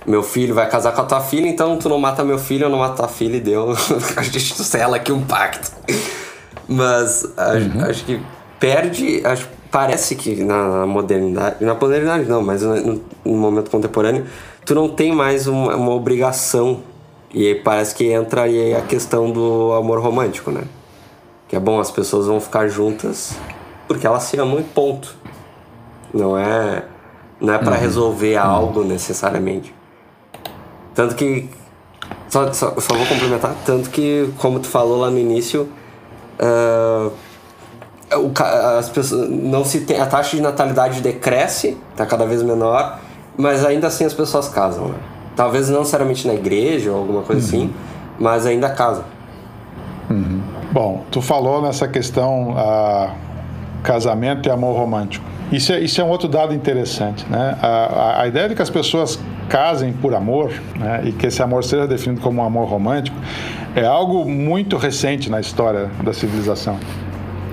[0.06, 2.70] meu filho vai casar com a tua filha, então tu não mata meu filho, eu
[2.70, 3.72] não mato tua filha e deu.
[4.16, 5.72] a gente sela aqui um pacto.
[6.68, 7.84] Mas uhum.
[7.84, 8.20] acho, que
[8.60, 9.20] perde.
[9.26, 11.56] Acho, parece que na modernidade.
[11.64, 14.26] Na modernidade não, mas no, no momento contemporâneo,
[14.64, 16.84] tu não tem mais uma, uma obrigação
[17.32, 20.62] e parece que entra aí a questão do amor romântico, né?
[21.46, 23.36] Que é bom, as pessoas vão ficar juntas
[23.86, 25.16] porque elas se amam e ponto.
[26.12, 26.84] Não é,
[27.40, 27.80] não é para uhum.
[27.80, 28.44] resolver uhum.
[28.44, 29.74] algo necessariamente.
[30.94, 31.48] Tanto que.
[32.28, 33.54] Só, só, só, vou complementar.
[33.64, 35.68] Tanto que, como tu falou lá no início,
[36.38, 37.12] uh,
[38.14, 38.32] o,
[38.78, 42.98] as pessoas, não se tem, a taxa de natalidade decresce, está cada vez menor,
[43.36, 44.98] mas ainda assim as pessoas casam, né?
[45.38, 47.62] Talvez não necessariamente na igreja ou alguma coisa uhum.
[47.62, 47.74] assim,
[48.18, 49.04] mas ainda casam.
[50.10, 50.40] Uhum.
[50.72, 53.12] Bom, tu falou nessa questão uh,
[53.84, 55.24] casamento e amor romântico.
[55.52, 57.24] Isso é, isso é um outro dado interessante.
[57.30, 57.56] Né?
[57.62, 59.16] A, a, a ideia de que as pessoas
[59.48, 63.16] casem por amor né, e que esse amor seja definido como um amor romântico
[63.76, 66.76] é algo muito recente na história da civilização.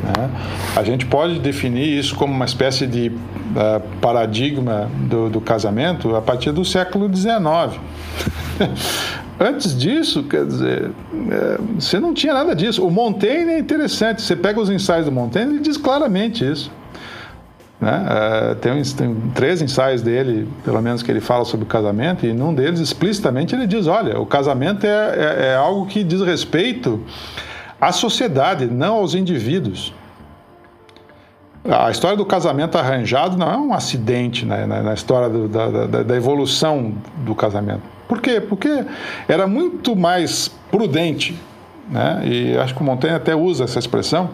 [0.06, 0.30] Né?
[0.76, 6.22] A gente pode definir isso como uma espécie de uh, paradigma do, do, casamento a
[6.22, 7.80] partir do século XIX.
[9.38, 10.92] Antes disso, quer dizer,
[11.30, 12.86] é, você não tinha nada disso.
[12.86, 14.22] O Montaigne é interessante.
[14.22, 16.72] Você pega os ensaios do Montaigne, ele diz claramente isso.
[17.82, 18.06] Né?
[18.08, 22.32] Uh, tem, tem, três ensaios dele, pelo menos, que ele fala sobre o casamento, e
[22.32, 27.04] num deles, explicitamente, ele diz: olha, o casamento é, é, é algo que diz respeito
[27.86, 29.94] à sociedade, não aos indivíduos.
[31.64, 35.70] A história do casamento arranjado não é um acidente né, na, na, história do, da,
[35.70, 37.82] da, da, evolução do casamento.
[38.08, 38.40] Por quê?
[38.40, 38.86] Porque
[39.28, 41.36] era muito mais prudente,
[41.90, 42.22] né?
[42.24, 44.30] e acho que o Montaigne até usa essa expressão,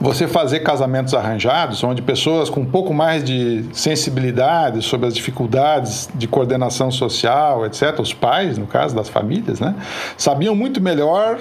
[0.00, 6.08] você fazer casamentos arranjados, onde pessoas com um pouco mais de sensibilidade sobre as dificuldades
[6.14, 9.74] de coordenação social, etc., os pais, no caso das famílias, né,
[10.16, 11.38] sabiam muito melhor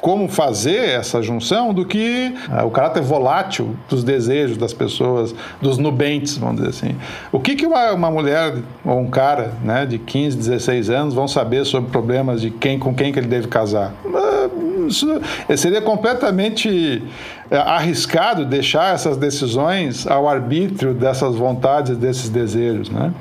[0.00, 5.78] como fazer essa junção do que uh, o caráter volátil dos desejos das pessoas, dos
[5.78, 6.96] nubentes, vamos dizer assim.
[7.32, 11.26] O que, que uma, uma mulher ou um cara né, de 15, 16 anos vão
[11.26, 13.94] saber sobre problemas de quem com quem que ele deve casar?
[14.04, 15.20] Uh, isso
[15.56, 17.02] seria completamente
[17.50, 23.12] uh, arriscado deixar essas decisões ao arbítrio dessas vontades, desses desejos, né?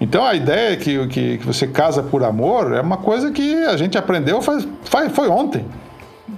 [0.00, 3.76] Então a ideia que, que, que, você casa por amor é uma coisa que a
[3.76, 5.64] gente aprendeu faz, faz, foi ontem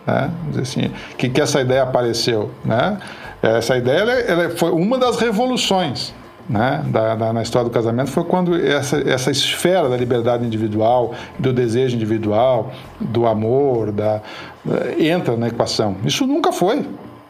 [0.06, 0.30] né?
[0.60, 2.98] assim, que, que essa ideia apareceu, né?
[3.42, 6.12] Essa ideia ela, ela foi uma das revoluções
[6.50, 11.14] né, da, da, na história do casamento foi quando essa, essa esfera da liberdade individual,
[11.38, 14.20] do desejo individual, do amor, da,
[14.98, 15.96] entra na equação.
[16.04, 16.84] Isso nunca foi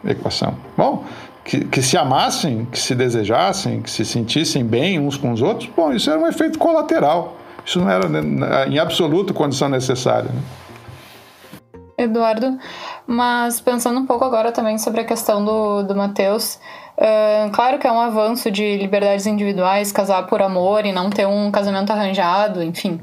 [0.06, 0.54] equação.
[0.74, 1.04] Bom,
[1.44, 5.68] que, que, se amassem, que se desejassem, que se sentissem bem uns com os outros,
[5.76, 7.37] bom, isso era um efeito colateral.
[7.64, 10.30] Isso não era né, em absoluto condição necessária.
[10.33, 10.40] Né?
[12.02, 12.58] Eduardo.
[13.06, 16.58] Mas pensando um pouco agora também sobre a questão do, do Matheus,
[16.96, 21.26] uh, claro que é um avanço de liberdades individuais, casar por amor e não ter
[21.26, 23.00] um casamento arranjado, enfim.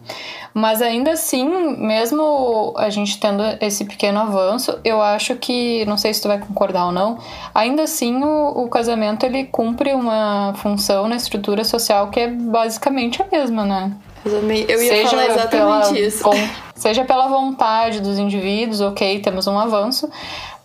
[0.53, 6.13] Mas ainda assim, mesmo a gente tendo esse pequeno avanço, eu acho que, não sei
[6.13, 7.19] se tu vai concordar ou não,
[7.53, 13.21] ainda assim o, o casamento ele cumpre uma função na estrutura social que é basicamente
[13.21, 13.91] a mesma, né?
[14.25, 16.23] Eu ia seja falar exatamente pela, isso.
[16.23, 16.31] Com,
[16.77, 20.09] seja pela vontade dos indivíduos, ok, temos um avanço,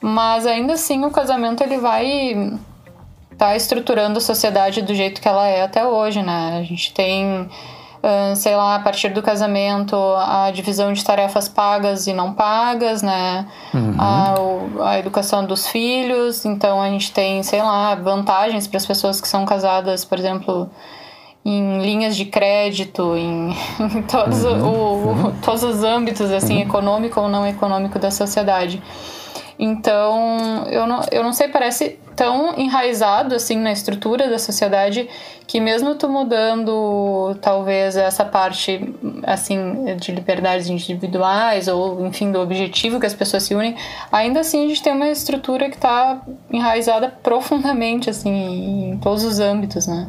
[0.01, 2.53] mas ainda assim o casamento ele vai
[3.37, 6.59] tá estruturando a sociedade do jeito que ela é até hoje, né?
[6.61, 7.48] A gente tem,
[8.37, 13.48] sei lá, a partir do casamento, a divisão de tarefas pagas e não pagas, né?
[13.75, 13.96] Uhum.
[13.98, 19.20] A, a educação dos filhos, então a gente tem, sei lá, vantagens para as pessoas
[19.20, 20.70] que são casadas, por exemplo
[21.45, 23.51] em linhas de crédito, em,
[23.81, 24.69] em todos, uhum.
[24.69, 26.63] o, o, todos os âmbitos, assim, uhum.
[26.63, 28.83] econômico ou não econômico da sociedade.
[29.59, 35.09] Então, eu não, eu não sei, parece tão enraizado, assim, na estrutura da sociedade
[35.47, 42.99] que mesmo tu mudando, talvez, essa parte, assim, de liberdades individuais ou, enfim, do objetivo
[42.99, 43.77] que as pessoas se unem,
[44.11, 49.41] ainda assim a gente tem uma estrutura que está enraizada profundamente, assim, em todos os
[49.41, 50.09] âmbitos, né?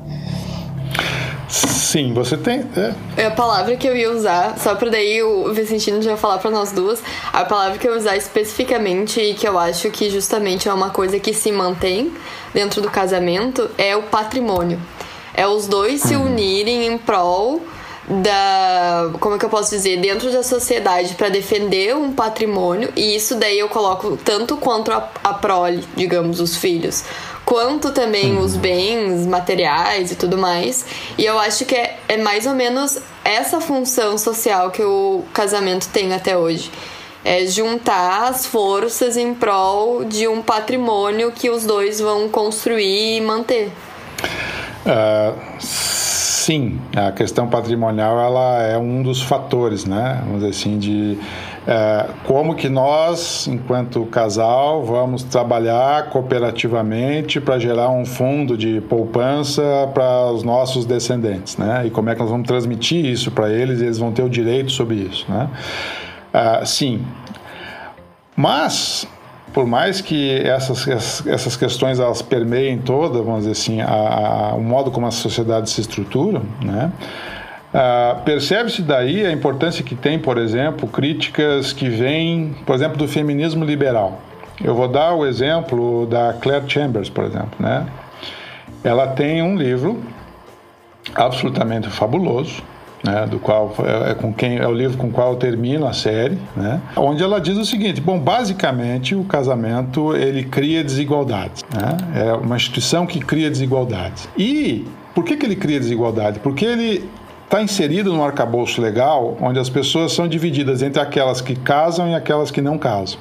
[1.47, 2.65] Sim, você tem.
[2.75, 3.21] É.
[3.21, 3.25] é.
[3.27, 6.71] A palavra que eu ia usar, só para daí o Vicentino já falar para nós
[6.71, 10.73] duas, a palavra que eu ia usar especificamente e que eu acho que justamente é
[10.73, 12.12] uma coisa que se mantém
[12.53, 14.79] dentro do casamento é o patrimônio.
[15.36, 16.25] É os dois se uhum.
[16.25, 17.62] unirem em prol
[18.08, 23.15] da como é que eu posso dizer dentro da sociedade para defender um patrimônio e
[23.15, 27.06] isso daí eu coloco tanto quanto a, a prole digamos os filhos
[27.45, 30.86] quanto também os bens materiais e tudo mais.
[31.17, 35.88] E eu acho que é, é mais ou menos essa função social que o casamento
[35.89, 36.71] tem até hoje.
[37.25, 43.21] É juntar as forças em prol de um patrimônio que os dois vão construir e
[43.21, 43.71] manter.
[44.86, 50.19] Uh, sim, a questão patrimonial ela é um dos fatores, né?
[50.25, 51.17] Vamos dizer assim, de
[51.65, 59.89] é, como que nós, enquanto casal, vamos trabalhar cooperativamente para gerar um fundo de poupança
[59.93, 61.88] para os nossos descendentes, né?
[61.88, 64.30] E como é que nós vamos transmitir isso para eles e eles vão ter o
[64.30, 65.49] direito sobre isso, né?
[66.34, 67.06] É, sim,
[68.36, 69.08] mas
[69.54, 70.88] por mais que essas,
[71.28, 75.69] essas questões elas permeiem toda, vamos dizer assim, a, a, o modo como a sociedade
[75.69, 76.91] se estrutura, né?
[77.73, 83.07] Uh, Percebe-se daí a importância que tem, por exemplo, críticas que vêm, por exemplo, do
[83.07, 84.21] feminismo liberal.
[84.63, 87.88] Eu vou dar o exemplo da Claire Chambers, por exemplo, né?
[88.83, 90.03] Ela tem um livro
[91.15, 92.62] absolutamente fabuloso,
[93.03, 95.91] né, do qual é, é, com quem é o livro com qual eu termino a
[95.91, 101.97] série, né, onde ela diz o seguinte: bom, basicamente o casamento ele cria desigualdades, né,
[102.15, 104.29] é uma instituição que cria desigualdades.
[104.38, 106.39] E por que, que ele cria desigualdade?
[106.39, 107.09] Porque ele
[107.53, 112.15] está inserido num arcabouço legal onde as pessoas são divididas entre aquelas que casam e
[112.15, 113.19] aquelas que não casam.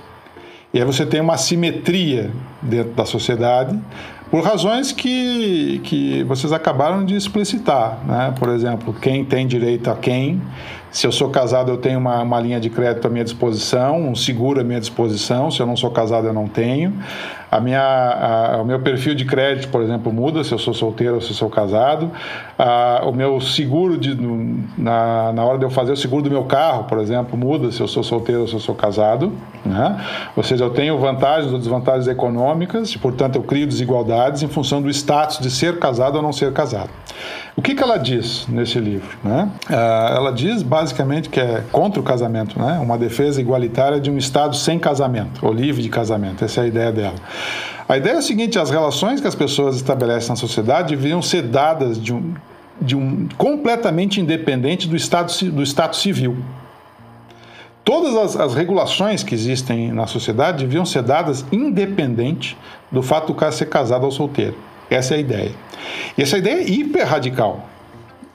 [0.72, 2.30] E aí você tem uma simetria
[2.62, 3.78] dentro da sociedade
[4.30, 7.98] por razões que, que vocês acabaram de explicitar.
[8.06, 8.32] Né?
[8.38, 10.40] Por exemplo, quem tem direito a quem,
[10.90, 14.14] Se eu sou casado, eu tenho uma, uma linha de crédito à minha disposição, um
[14.14, 15.50] seguro à minha disposição.
[15.50, 16.94] Se eu não sou casado, eu não tenho.
[17.52, 21.16] A minha, a, o meu perfil de crédito, por exemplo, muda se eu sou solteiro
[21.16, 22.10] ou se eu sou casado.
[22.58, 24.14] A, o meu seguro, de,
[24.78, 27.78] na, na hora de eu fazer o seguro do meu carro, por exemplo, muda se
[27.78, 29.30] eu sou solteiro ou se eu sou casado.
[29.66, 30.02] Né?
[30.34, 34.80] Ou seja, eu tenho vantagens ou desvantagens econômicas, e, portanto, eu crio desigualdades em função
[34.80, 36.88] do status de ser casado ou não ser casado.
[37.54, 39.16] O que, que ela diz nesse livro?
[39.22, 39.48] Né?
[39.68, 42.78] Ela diz basicamente que é contra o casamento, né?
[42.78, 46.42] uma defesa igualitária de um Estado sem casamento, ou livre de casamento.
[46.44, 47.14] Essa é a ideia dela.
[47.88, 51.42] A ideia é a seguinte: as relações que as pessoas estabelecem na sociedade deveriam ser
[51.42, 52.34] dadas de um,
[52.80, 56.36] de um completamente independente do Estado, do Estado civil.
[57.84, 62.56] Todas as, as, regulações que existem na sociedade deviam ser dadas independente
[62.92, 64.56] do fato do cara ser casado ou solteiro.
[64.88, 65.52] Essa é a ideia.
[66.16, 67.68] E essa ideia é hiper radical.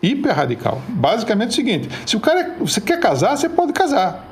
[0.03, 0.81] Hiper radical.
[0.89, 4.26] Basicamente é o seguinte: se o cara você quer casar, você pode casar.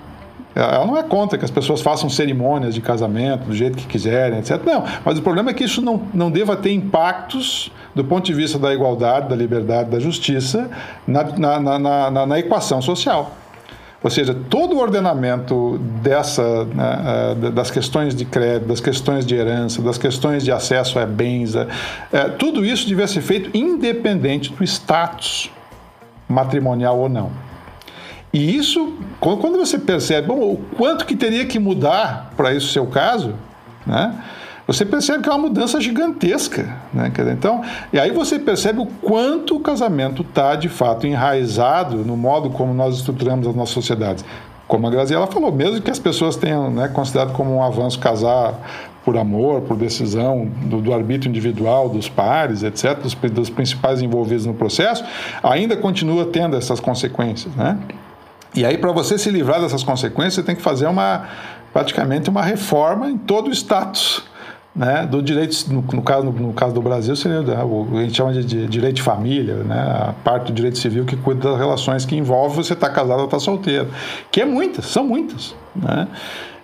[0.55, 4.39] Ela não é contra que as pessoas façam cerimônias de casamento do jeito que quiserem,
[4.39, 4.61] etc.
[4.65, 8.33] Não, mas o problema é que isso não, não deva ter impactos do ponto de
[8.33, 10.69] vista da igualdade, da liberdade, da justiça
[11.05, 13.31] na, na, na, na, na equação social.
[14.01, 19.33] Ou seja, todo o ordenamento dessa, né, eh, das questões de crédito, das questões de
[19.33, 21.65] herança, das questões de acesso a bens, é,
[22.37, 25.49] tudo isso devia ser feito independente do status
[26.29, 27.31] matrimonial ou não.
[28.35, 32.85] E isso, quando você percebe bom, o quanto que teria que mudar para isso seu
[32.85, 33.33] caso,
[33.87, 34.13] né?
[34.67, 36.67] você percebe que é uma mudança gigantesca.
[36.93, 37.13] Né?
[37.31, 37.61] Então,
[37.93, 42.73] e aí você percebe o quanto o casamento está, de fato, enraizado no modo como
[42.73, 44.25] nós estruturamos as nossas sociedades.
[44.67, 48.59] Como a Graziela falou, mesmo que as pessoas tenham né, considerado como um avanço casar
[49.05, 54.45] por amor, por decisão do, do arbítrio individual, dos pares, etc., dos, dos, principais envolvidos
[54.45, 55.05] no processo,
[55.41, 57.55] ainda continua tendo essas consequências.
[57.55, 57.77] Né?
[58.55, 61.27] E aí, para você se livrar dessas consequências, você tem que fazer uma
[61.73, 64.23] praticamente uma reforma em todo o status
[64.73, 68.01] né, do direito, no, no, caso, no, caso do Brasil, seria né, o que a
[68.01, 71.57] gente chama de, direito de família, né, a parte do direito civil que cuida das
[71.57, 73.89] relações que envolve você estar tá casado ou estar tá solteiro,
[74.31, 75.55] que é muitas, são muitas.
[75.75, 76.07] Né?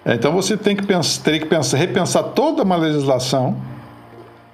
[0.06, 3.56] Então você tem que pensar, teria que pensar, repensar toda uma legislação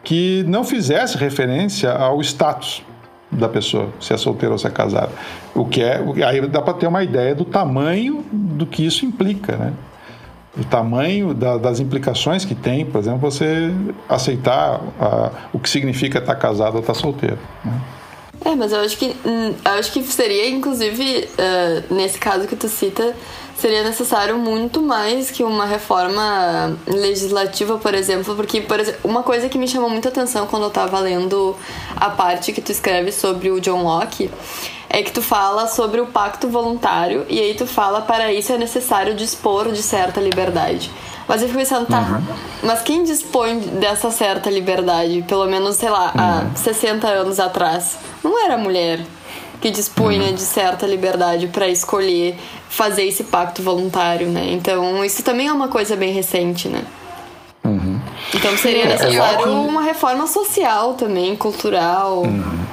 [0.03, 2.83] que não fizesse referência ao status
[3.31, 5.11] da pessoa, se é solteiro ou se é casado.
[5.53, 9.57] O que é, aí dá para ter uma ideia do tamanho do que isso implica,
[9.57, 9.73] né?
[10.57, 13.71] o tamanho da, das implicações que tem, por exemplo, você
[14.09, 17.37] aceitar a, o que significa estar casado ou estar solteiro.
[17.63, 17.79] Né?
[18.45, 22.55] É, mas eu acho que hum, eu acho que seria, inclusive, uh, nesse caso que
[22.55, 23.15] tu cita,
[23.57, 29.49] seria necessário muito mais que uma reforma legislativa, por exemplo, porque por exemplo, uma coisa
[29.49, 31.55] que me chamou muita atenção quando eu estava lendo
[31.95, 34.29] a parte que tu escreve sobre o John Locke
[34.89, 38.57] é que tu fala sobre o pacto voluntário e aí tu fala para isso é
[38.57, 40.91] necessário dispor de certa liberdade.
[41.27, 42.35] Mas eu fico pensando, tá, uhum.
[42.63, 46.51] mas quem dispõe dessa certa liberdade, pelo menos, sei lá, uhum.
[46.53, 49.01] há 60 anos atrás, não era a mulher
[49.59, 50.33] que dispunha uhum.
[50.33, 52.37] de certa liberdade para escolher
[52.69, 54.47] fazer esse pacto voluntário, né?
[54.51, 56.83] Então, isso também é uma coisa bem recente, né?
[57.63, 57.99] Uhum.
[58.33, 62.19] Então seria é, necessário uma reforma social também, cultural.
[62.19, 62.65] Uhum.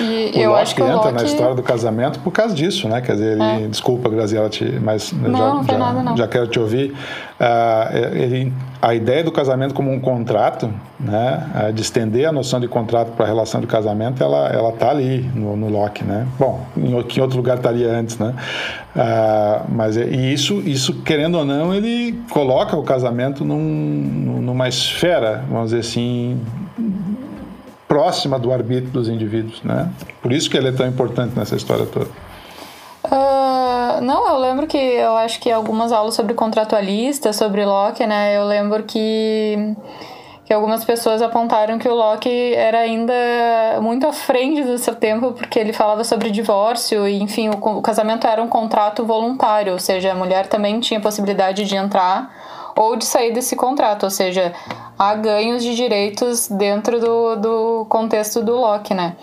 [0.00, 1.12] E o eu Locke acho que entra Locke...
[1.12, 3.00] na história do casamento por causa disso, né?
[3.00, 3.68] Quer dizer, ele, é.
[3.68, 6.16] desculpa, Graziela, te, mas não, já, já, nada, não.
[6.16, 6.92] já quero te ouvir.
[7.40, 8.52] Uh, ele,
[8.82, 11.68] a ideia do casamento como um contrato, né?
[11.68, 14.90] Uh, de estender a noção de contrato para a relação de casamento, ela ela tá
[14.90, 16.26] ali no, no Locke, né?
[16.38, 18.34] Bom, em, que em outro lugar estaria antes, né?
[18.96, 24.68] Uh, mas é, e isso, isso querendo ou não, ele coloca o casamento num, numa
[24.68, 26.40] esfera, vamos dizer assim,
[27.88, 29.90] próxima do arbítrio dos indivíduos, né?
[30.22, 32.10] Por isso que ele é tão importante nessa história toda.
[33.04, 38.36] Uh, não, eu lembro que eu acho que algumas aulas sobre contratualista, sobre Locke, né?
[38.36, 39.74] Eu lembro que
[40.44, 43.12] que algumas pessoas apontaram que o Locke era ainda
[43.82, 47.82] muito à frente do seu tempo, porque ele falava sobre divórcio e, enfim, o, o
[47.82, 52.34] casamento era um contrato voluntário, ou seja, a mulher também tinha possibilidade de entrar
[52.78, 54.52] ou de sair desse contrato, ou seja,
[54.96, 59.16] há ganhos de direitos dentro do, do contexto do Locke, né?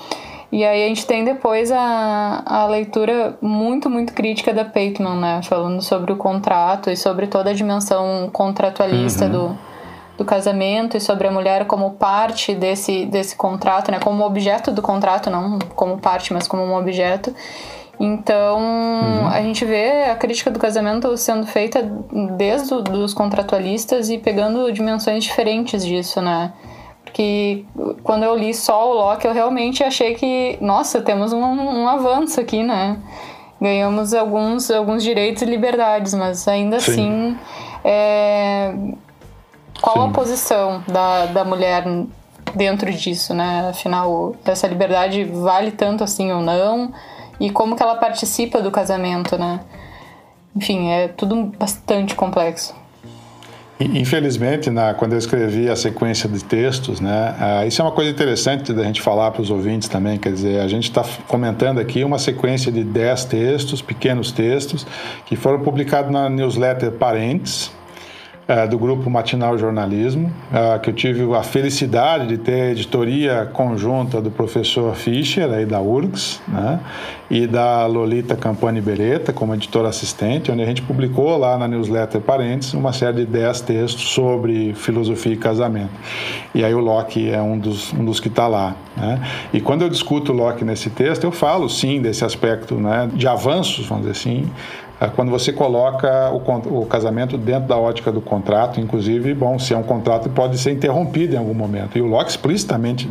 [0.52, 5.42] E aí a gente tem depois a, a leitura muito, muito crítica da Pateman, né?
[5.42, 9.32] Falando sobre o contrato e sobre toda a dimensão contratualista uhum.
[9.32, 9.58] do,
[10.18, 14.00] do casamento e sobre a mulher como parte desse, desse contrato, né?
[14.00, 17.34] Como objeto do contrato, não como parte, mas como um objeto.
[18.00, 19.28] Então, uhum.
[19.28, 21.82] a gente vê a crítica do casamento sendo feita
[22.38, 26.52] desde os contratualistas e pegando dimensões diferentes disso, né?
[27.04, 27.64] Porque
[28.04, 32.42] quando eu li só o Locke, eu realmente achei que, nossa, temos um, um avanço
[32.42, 32.98] aqui, né?
[33.60, 36.92] ganhamos alguns, alguns direitos e liberdades, mas ainda Sim.
[36.92, 37.38] assim,
[37.84, 38.74] é...
[39.82, 40.10] qual Sim.
[40.10, 41.84] a posição da, da mulher
[42.54, 43.70] dentro disso, né?
[43.70, 46.94] Afinal, essa liberdade vale tanto assim ou não?
[47.40, 49.60] E como que ela participa do casamento, né?
[50.56, 52.74] Enfim, é tudo bastante complexo.
[53.78, 58.72] Infelizmente, quando eu escrevi a sequência de textos, né, uh, isso é uma coisa interessante
[58.72, 60.18] da gente falar para os ouvintes também.
[60.18, 64.88] Quer dizer, a gente está comentando aqui uma sequência de 10 textos, pequenos textos,
[65.26, 67.70] que foram publicados na newsletter Parentes,
[68.48, 73.50] é, do grupo Matinal Jornalismo, é, que eu tive a felicidade de ter a editoria
[73.52, 76.80] conjunta do professor Fischer, aí da URGS, né,
[77.30, 82.22] e da Lolita Campani Beretta, como editora assistente, onde a gente publicou lá na newsletter
[82.22, 85.90] Parentes uma série de 10 textos sobre filosofia e casamento.
[86.54, 88.76] E aí o Locke é um dos, um dos que está lá.
[88.96, 89.20] Né?
[89.52, 93.88] E quando eu discuto Locke nesse texto, eu falo sim desse aspecto né, de avanços,
[93.88, 94.52] vamos dizer assim,
[95.16, 99.78] quando você coloca o, o, casamento dentro da ótica do contrato, inclusive, bom, se é
[99.78, 101.98] um contrato pode ser interrompido em algum momento.
[101.98, 103.10] E o Locke explicitamente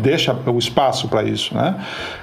[0.00, 1.74] deixa o espaço para isso, né?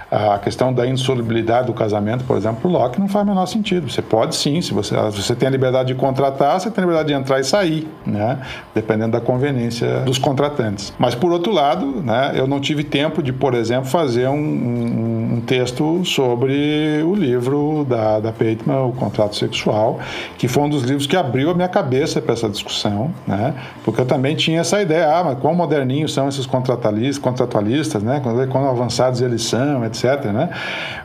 [0.10, 3.90] A questão da insolubilidade do casamento, por exemplo, o Locke não faz o menor sentido.
[3.90, 7.10] Você pode sim, se você, você tem a liberdade de contratar, você tem a liberdade
[7.10, 8.40] de entrar e sair, né?
[8.74, 10.94] dependendo da conveniência dos contratantes.
[10.98, 15.34] Mas, por outro lado, né, eu não tive tempo de, por exemplo, fazer um, um,
[15.36, 20.00] um texto sobre o livro da, da Peitman, O Contrato Sexual,
[20.38, 23.54] que foi um dos livros que abriu a minha cabeça para essa discussão, né?
[23.84, 28.22] porque eu também tinha essa ideia, ah, mas quão moderninhos são esses contratualistas, contratualistas né?
[28.50, 30.32] quão avançados eles são, etc etc.
[30.32, 30.50] Né?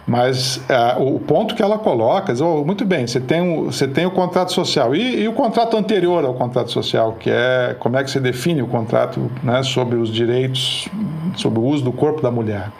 [0.06, 4.04] Mas uh, o ponto que ela coloca, oh, muito bem, você tem, um, você tem
[4.04, 8.04] o contrato social e, e, o contrato anterior ao contrato social, que é como é
[8.04, 10.88] que se define o contrato né, sobre os direitos,
[11.36, 12.70] sobre o uso do corpo da mulher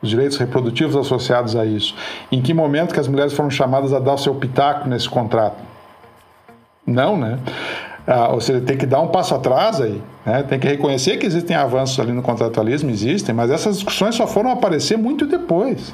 [0.00, 1.92] os direitos reprodutivos associados a isso.
[2.30, 5.56] Em que momento que as mulheres foram chamadas a dar o seu pitaco nesse contrato?
[6.86, 7.38] Não, né?
[8.10, 10.42] Ah, ou seja, tem que dar um passo atrás aí, né?
[10.42, 14.50] tem que reconhecer que existem avanços ali no contratualismo, existem, mas essas discussões só foram
[14.50, 15.92] aparecer muito depois.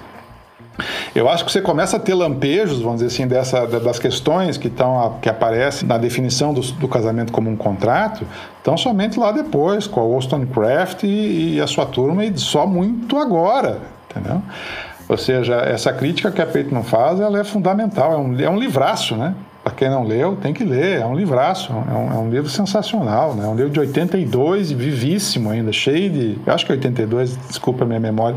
[1.12, 4.68] Eu acho que você começa a ter lampejos, vamos dizer assim, dessa, das questões que,
[4.68, 8.24] estão, que aparecem na definição do, do casamento como um contrato,
[8.58, 13.16] estão somente lá depois, com a Wollstonecraft e, e a sua turma, e só muito
[13.16, 14.40] agora, entendeu?
[15.08, 18.48] Ou seja, essa crítica que a Peito não faz, ela é fundamental, é um, é
[18.48, 19.34] um livraço, né?
[19.64, 21.00] Para quem não leu, tem que ler.
[21.00, 23.34] É um livraço, é um, é um livro sensacional.
[23.34, 23.46] Né?
[23.46, 26.38] É um livro de 82, vivíssimo ainda, cheio de.
[26.46, 28.36] Eu acho que é 82, desculpa a minha memória,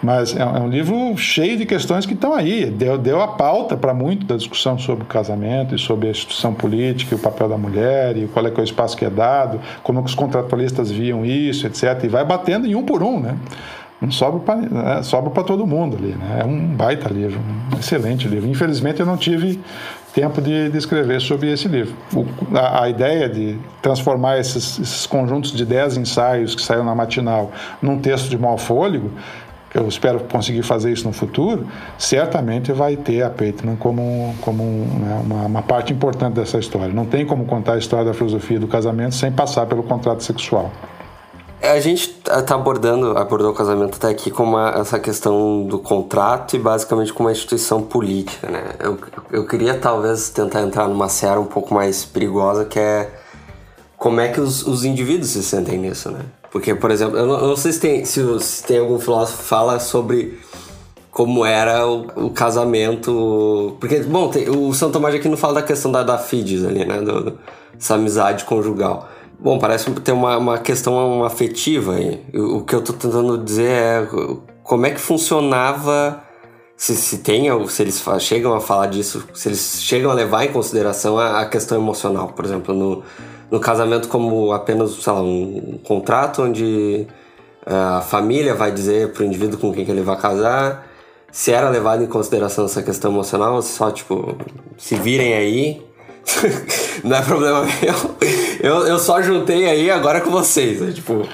[0.00, 2.66] mas é, é um livro cheio de questões que estão aí.
[2.70, 6.54] Deu, deu a pauta para muito da discussão sobre o casamento e sobre a instituição
[6.54, 9.10] política e o papel da mulher e qual é, que é o espaço que é
[9.10, 12.04] dado, como os contratualistas viam isso, etc.
[12.04, 13.36] E vai batendo em um por um, né?
[14.00, 16.38] não sobra para é, para todo mundo ali, né?
[16.42, 17.40] É um baita livro,
[17.74, 18.48] um excelente livro.
[18.48, 19.60] Infelizmente eu não tive
[20.14, 21.94] tempo de, de escrever sobre esse livro.
[22.14, 26.94] O, a, a, ideia de transformar esses, esses conjuntos de dez ensaios que saíram na
[26.94, 29.10] matinal num texto de mau fôlego,
[29.74, 31.66] eu espero conseguir fazer isso no futuro,
[31.98, 36.92] certamente vai ter a Pateman como, como né, uma, uma, parte importante dessa história.
[36.92, 40.72] Não tem como contar a história da filosofia do casamento sem passar pelo contrato sexual.
[41.60, 46.54] A gente está abordando, abordou o casamento até aqui com uma, essa questão do contrato
[46.54, 48.62] e basicamente com uma instituição política, né?
[48.78, 48.98] Eu,
[49.30, 53.10] eu queria talvez tentar entrar numa seara um pouco mais perigosa que é
[53.96, 56.20] como é que os, os indivíduos se sentem nisso, né?
[56.50, 59.38] Porque, por exemplo, eu não, eu não sei se tem, se, se, tem algum filósofo
[59.38, 60.38] que fala sobre
[61.10, 63.76] como era o, o casamento.
[63.80, 66.84] Porque, bom, tem, o São Tomás aqui não fala da questão da, da fides ali,
[66.84, 67.00] né?
[67.00, 67.38] Do, do,
[67.78, 69.08] essa amizade conjugal.
[69.40, 72.24] Bom, parece ter uma, uma questão afetiva aí.
[72.34, 74.08] O, que eu estou tentando dizer é
[74.64, 76.22] como é que funcionava,
[76.76, 80.52] se, se tem, se eles chegam a falar disso, se eles chegam a levar em
[80.52, 82.28] consideração a, a questão emocional.
[82.28, 83.04] Por exemplo, no,
[83.48, 87.06] no casamento como apenas, sei lá, um, contrato onde
[87.64, 90.86] eh, a família vai dizer para o indivíduo com quem que ele vai casar,
[91.30, 94.36] se era levado em consideração essa questão emocional, ou só, tipo,
[94.76, 95.82] se virem aí,
[97.04, 98.47] não é problema meu.
[98.60, 100.80] Eu, eu só juntei aí agora com vocês.
[100.80, 100.92] Né?
[100.92, 101.26] Tipo.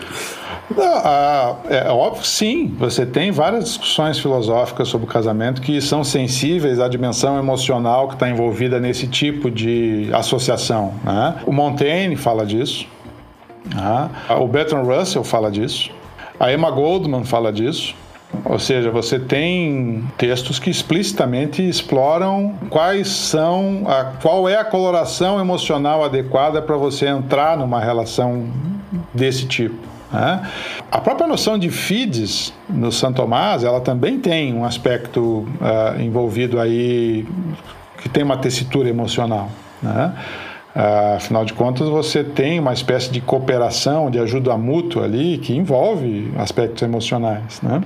[0.74, 6.80] Não, é óbvio sim, você tem várias discussões filosóficas sobre o casamento que são sensíveis
[6.80, 10.94] à dimensão emocional que está envolvida nesse tipo de associação.
[11.04, 11.36] Né?
[11.44, 12.86] O Montaigne fala disso,
[13.74, 14.08] né?
[14.40, 15.90] o Bertrand Russell fala disso,
[16.40, 17.94] a Emma Goldman fala disso.
[18.44, 25.40] Ou seja, você tem textos que explicitamente exploram quais são, a, qual é a coloração
[25.40, 28.48] emocional adequada para você entrar numa relação
[29.12, 29.76] desse tipo.
[30.12, 30.48] Né?
[30.90, 36.60] A própria noção de feeds no Santo Tomás, ela também tem um aspecto uh, envolvido
[36.60, 37.26] aí
[38.00, 39.50] que tem uma tessitura emocional.
[39.82, 40.14] Né?
[40.74, 45.56] Uh, afinal de contas, você tem uma espécie de cooperação, de ajuda mútua ali que
[45.56, 47.60] envolve aspectos emocionais.
[47.62, 47.80] Né?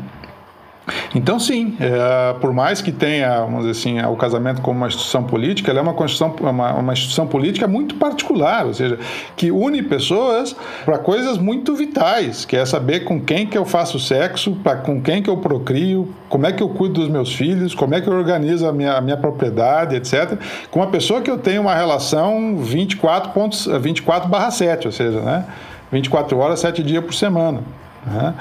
[1.14, 5.24] Então, sim, é, por mais que tenha, vamos dizer assim, o casamento como uma instituição
[5.24, 8.98] política, ela é uma, constituição, uma, uma instituição política muito particular, ou seja,
[9.36, 13.98] que une pessoas para coisas muito vitais, que é saber com quem que eu faço
[13.98, 17.74] sexo, pra, com quem que eu procrio, como é que eu cuido dos meus filhos,
[17.74, 20.38] como é que eu organizo a minha, a minha propriedade, etc.,
[20.70, 25.20] com uma pessoa que eu tenho uma relação 24, pontos, 24 barra 7, ou seja,
[25.20, 25.44] né,
[25.90, 27.60] 24 horas, 7 dias por semana.
[28.06, 28.34] Né?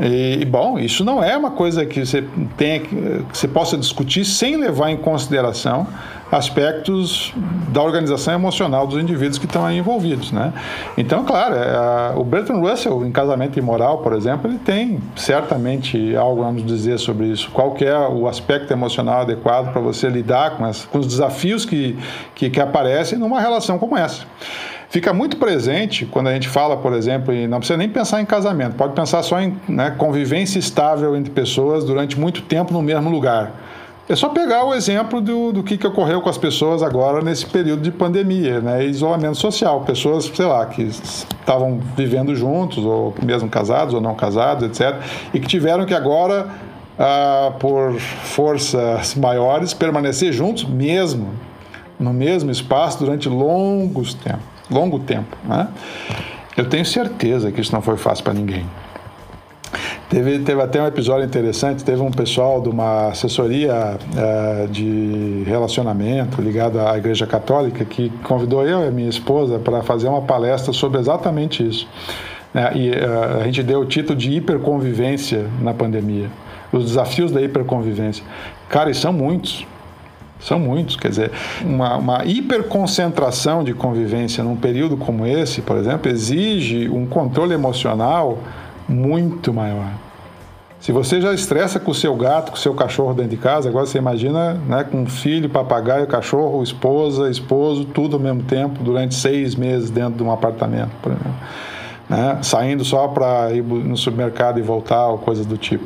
[0.00, 2.24] E, bom, isso não é uma coisa que você,
[2.56, 5.86] tenha, que você possa discutir sem levar em consideração
[6.30, 7.32] aspectos
[7.70, 10.52] da organização emocional dos indivíduos que estão aí envolvidos, né?
[10.96, 16.44] Então, claro, é, o Bertrand Russell, em Casamento Imoral, por exemplo, ele tem certamente algo
[16.44, 17.50] a nos dizer sobre isso.
[17.50, 21.98] Qual é o aspecto emocional adequado para você lidar com, as, com os desafios que,
[22.34, 24.26] que, que aparecem numa relação como essa
[24.88, 28.26] fica muito presente quando a gente fala, por exemplo, e não precisa nem pensar em
[28.26, 33.10] casamento, pode pensar só em né, convivência estável entre pessoas durante muito tempo no mesmo
[33.10, 33.52] lugar.
[34.08, 37.44] É só pegar o exemplo do, do que, que ocorreu com as pessoas agora nesse
[37.44, 39.82] período de pandemia, né, isolamento social.
[39.82, 44.96] Pessoas, sei lá, que estavam vivendo juntos, ou mesmo casados ou não casados, etc.,
[45.34, 46.48] e que tiveram que agora,
[46.98, 51.34] ah, por forças maiores, permanecer juntos mesmo,
[52.00, 55.36] no mesmo espaço durante longos tempos longo tempo.
[55.44, 55.68] Né?
[56.56, 58.66] Eu tenho certeza que isso não foi fácil para ninguém.
[60.08, 66.40] Teve, teve até um episódio interessante, teve um pessoal de uma assessoria é, de relacionamento
[66.40, 70.98] ligado à Igreja Católica que convidou eu e minha esposa para fazer uma palestra sobre
[70.98, 71.86] exatamente isso.
[72.54, 76.30] É, e uh, a gente deu o título de hiperconvivência na pandemia,
[76.72, 78.24] os desafios da hiperconvivência.
[78.70, 79.66] Cara, e são muitos.
[80.40, 81.32] São muitos, quer dizer,
[81.62, 88.38] uma, uma hiperconcentração de convivência num período como esse, por exemplo, exige um controle emocional
[88.88, 89.90] muito maior.
[90.80, 93.68] Se você já estressa com o seu gato, com o seu cachorro dentro de casa,
[93.68, 99.16] agora você imagina né, com filho, papagaio, cachorro, esposa, esposo, tudo ao mesmo tempo, durante
[99.16, 101.34] seis meses dentro de um apartamento, por exemplo.
[102.08, 105.84] Né, saindo só para ir no supermercado e voltar, ou coisas do tipo.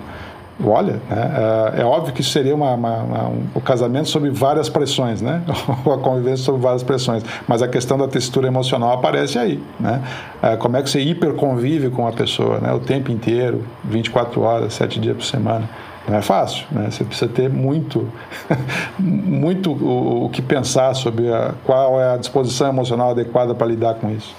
[0.64, 4.68] Olha, né, é, é óbvio que seria uma, uma, uma, um, o casamento sob várias
[4.68, 5.42] pressões, né?
[5.84, 7.24] Ou a convivência sob várias pressões.
[7.48, 10.02] Mas a questão da textura emocional aparece aí, né?
[10.42, 12.72] É, como é que você hiperconvive com a pessoa, né?
[12.72, 15.68] O tempo inteiro, 24 horas, 7 dias por semana.
[16.06, 16.90] Não é fácil, né?
[16.90, 18.08] Você precisa ter muito,
[18.98, 23.94] muito o, o que pensar sobre a, qual é a disposição emocional adequada para lidar
[23.94, 24.34] com isso.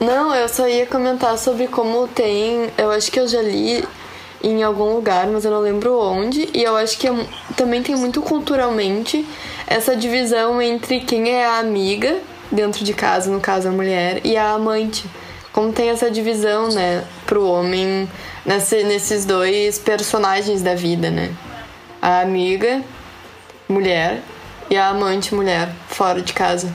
[0.00, 2.70] Não, eu só ia comentar sobre como tem.
[2.76, 3.84] Eu acho que eu já li
[4.42, 6.48] em algum lugar, mas eu não lembro onde.
[6.52, 7.26] E eu acho que é,
[7.56, 9.26] também tem muito culturalmente
[9.66, 12.18] essa divisão entre quem é a amiga
[12.50, 15.04] dentro de casa, no caso a mulher, e a amante.
[15.52, 18.08] Como tem essa divisão, né, pro homem
[18.44, 21.30] nesse, nesses dois personagens da vida, né?
[22.00, 22.82] A amiga,
[23.68, 24.20] mulher,
[24.70, 26.72] e a amante, mulher, fora de casa.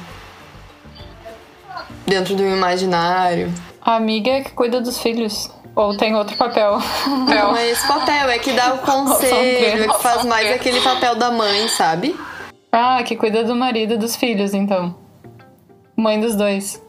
[2.06, 3.52] Dentro do imaginário.
[3.88, 5.50] A amiga é que cuida dos filhos.
[5.74, 6.78] Ou tem outro papel?
[7.08, 11.16] Não é esse papel, é que dá o conselho, é que faz mais aquele papel
[11.16, 12.14] da mãe, sabe?
[12.70, 14.94] Ah, que cuida do marido e dos filhos, então.
[15.96, 16.84] Mãe dos dois.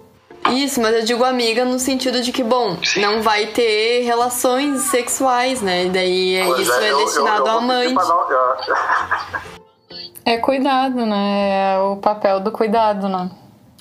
[0.51, 5.62] Isso, mas eu digo amiga no sentido de que, bom, não vai ter relações sexuais,
[5.62, 5.84] né?
[5.84, 7.94] E daí é, isso é, é destinado ao amante.
[10.24, 11.74] É cuidado, né?
[11.74, 13.30] É o papel do cuidado, né?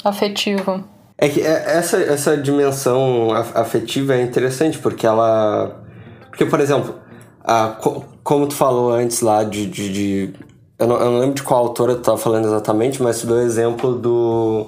[0.06, 0.84] Afetivo.
[1.18, 5.82] É que é, essa, essa dimensão afetiva é interessante, porque ela.
[6.30, 6.96] Porque, por exemplo,
[7.44, 7.76] a,
[8.24, 9.66] como tu falou antes lá de.
[9.66, 10.34] de, de
[10.78, 13.38] eu, não, eu, não, lembro de qual autora tu estava falando exatamente, mas tu deu
[13.38, 14.68] o exemplo do,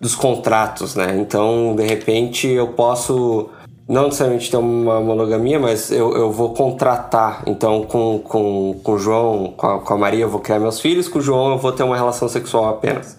[0.00, 1.16] dos contratos, né?
[1.18, 3.50] Então, de repente, eu posso.
[3.88, 7.42] Não necessariamente ter uma monogamia, mas eu, eu vou contratar.
[7.46, 10.78] Então, com, com, com o João, com a, com a Maria, eu vou criar meus
[10.78, 13.18] filhos, com o João eu vou ter uma relação sexual apenas.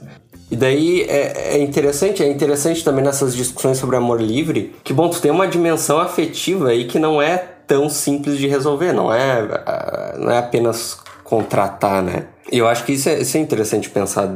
[0.52, 5.08] E daí é, é, interessante, é interessante também nessas discussões sobre amor livre, que bom,
[5.08, 10.16] tu tem uma dimensão afetiva aí que não é tão simples de resolver, não é,
[10.18, 12.26] não é apenas contratar, né?
[12.52, 14.36] E eu acho que isso é, isso é interessante pensar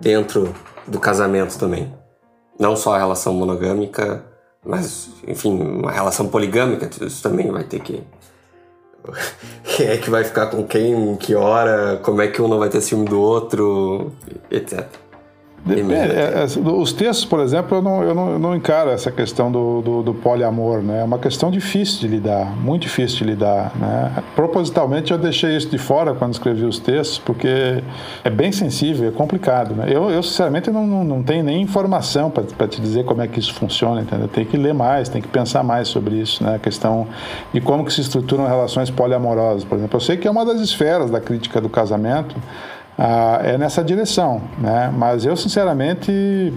[0.00, 0.54] dentro
[0.86, 1.92] do casamento também.
[2.56, 4.24] Não só a relação monogâmica,
[4.64, 8.02] mas, enfim, uma relação poligâmica, isso também vai ter que.
[9.64, 12.68] Quem é que vai ficar com quem, que hora, como é que um não vai
[12.68, 14.12] ter ciúme do outro,
[14.50, 14.86] etc.
[15.64, 19.10] Depende, é, é, os textos, por exemplo, eu não, eu não, eu não encaro essa
[19.10, 21.00] questão do, do, do, poliamor, né?
[21.00, 24.22] É uma questão difícil de lidar, muito difícil de lidar, né?
[24.34, 27.82] Propositalmente eu deixei isso de fora quando escrevi os textos, porque
[28.24, 29.86] é bem sensível, é complicado, né?
[29.88, 33.38] Eu, eu sinceramente, não, não, não tenho nem informação para te dizer como é que
[33.38, 34.28] isso funciona, entendeu?
[34.28, 36.54] Tem que ler mais, tem que pensar mais sobre isso, né?
[36.54, 37.06] A questão
[37.52, 39.96] de como que se estruturam relações poliamorosas, por exemplo.
[39.96, 42.36] Eu sei que é uma das esferas da crítica do casamento,
[42.98, 44.92] ah, é nessa direção, né?
[44.92, 46.52] Mas eu sinceramente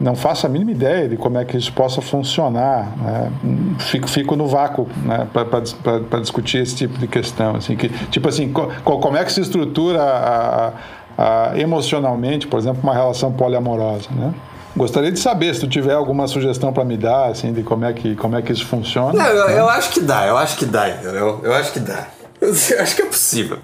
[0.00, 2.88] não faço a mínima ideia de como é que isso possa funcionar.
[2.96, 3.32] Né?
[3.78, 5.28] Fico, fico no vácuo né?
[5.30, 7.54] para discutir esse tipo de questão.
[7.54, 10.72] Assim, que, tipo assim, co, como é que se estrutura a,
[11.18, 14.34] a, emocionalmente, por exemplo, uma relação poliamorosa, né?
[14.74, 17.92] Gostaria de saber se tu tiver alguma sugestão para me dar, assim, de como é
[17.92, 19.12] que, como é que isso funciona.
[19.12, 19.58] Não, eu, né?
[19.58, 21.40] eu acho que dá, eu acho que dá, entendeu?
[21.42, 22.06] Eu acho que dá.
[22.40, 22.50] Eu
[22.80, 23.58] acho que é possível.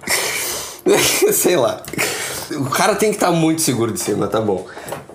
[1.33, 1.83] Sei lá.
[2.53, 4.67] O cara tem que estar tá muito seguro de cima, tá bom.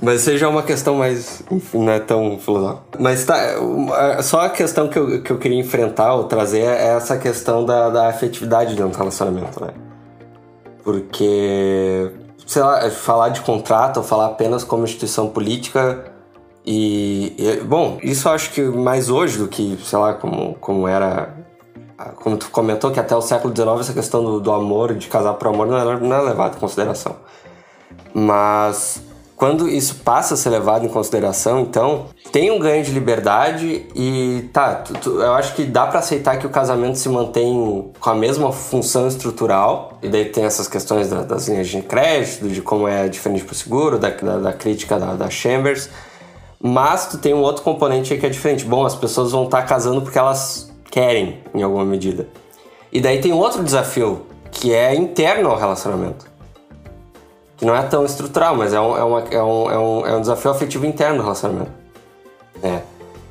[0.02, 1.42] Mas seja uma questão mais.
[1.50, 2.98] Enfim, não é tão filosófica.
[3.00, 3.38] Mas tá.
[4.22, 7.90] Só a questão que eu, que eu queria enfrentar ou trazer é essa questão da,
[7.90, 9.72] da afetividade dentro do relacionamento, né?
[10.84, 12.12] Porque.
[12.46, 16.12] Sei lá, falar de contrato ou falar apenas como instituição política.
[16.66, 20.88] E, e, bom, isso eu acho que mais hoje do que, sei lá, como, como
[20.88, 21.41] era
[22.16, 25.34] como tu comentou, que até o século XIX essa questão do, do amor, de casar
[25.36, 27.16] por amor, não era, não em consideração.
[28.14, 29.02] Mas
[29.42, 34.48] quando isso passa a ser levado em consideração, então tem um ganho de liberdade e
[34.54, 38.10] tá, tu, tu, eu acho que dá para aceitar que o casamento se mantém com
[38.12, 42.62] a mesma função estrutural, e daí tem essas questões da, das linhas de crédito, de
[42.62, 45.90] como é diferente para o seguro, da, da, da crítica da, da, Chambers,
[46.62, 48.64] mas tu tem um outro componente aí que é diferente.
[48.64, 52.28] Bom, as pessoas vão estar tá casando porque elas querem, em alguma medida.
[52.92, 56.30] E daí tem outro desafio, que é interno ao relacionamento.
[57.56, 60.16] Que não é tão estrutural, mas é um, é uma, é um, é um, é
[60.18, 61.72] um desafio afetivo interno do relacionamento.
[62.62, 62.82] É.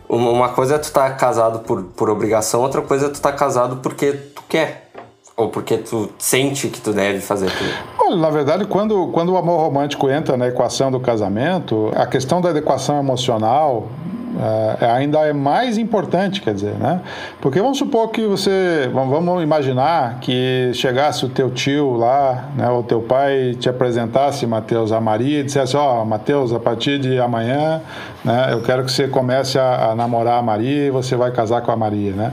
[0.08, 3.30] Uma coisa é tu estar tá casado por, por obrigação, outra coisa é tu estar
[3.30, 4.90] tá casado porque tu quer.
[5.36, 7.70] Ou porque tu sente que tu deve fazer aquilo.
[7.98, 12.40] Olha, na verdade, quando, quando o amor romântico entra na equação do casamento, a questão
[12.40, 13.88] da adequação emocional
[14.41, 17.03] é, é, ainda é mais importante, quer dizer, né?
[17.43, 22.82] Porque vamos supor que você, vamos imaginar que chegasse o teu tio lá, né, o
[22.82, 27.18] teu pai te apresentasse, Mateus, a Maria e dissesse, ó, oh, Mateus, a partir de
[27.18, 27.82] amanhã,
[28.24, 31.61] né, eu quero que você comece a, a namorar a Maria e você vai casar
[31.61, 32.32] com a Maria, né?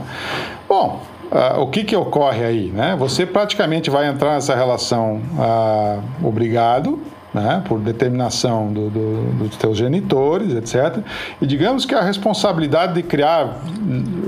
[0.68, 1.00] Bom,
[1.30, 2.70] Uh, o que, que ocorre aí?
[2.70, 2.96] Né?
[2.98, 6.98] Você praticamente vai entrar nessa relação uh, obrigado,
[7.32, 11.02] né, por determinação do, do, dos teus genitores, etc.
[11.40, 13.58] E digamos que a responsabilidade de criar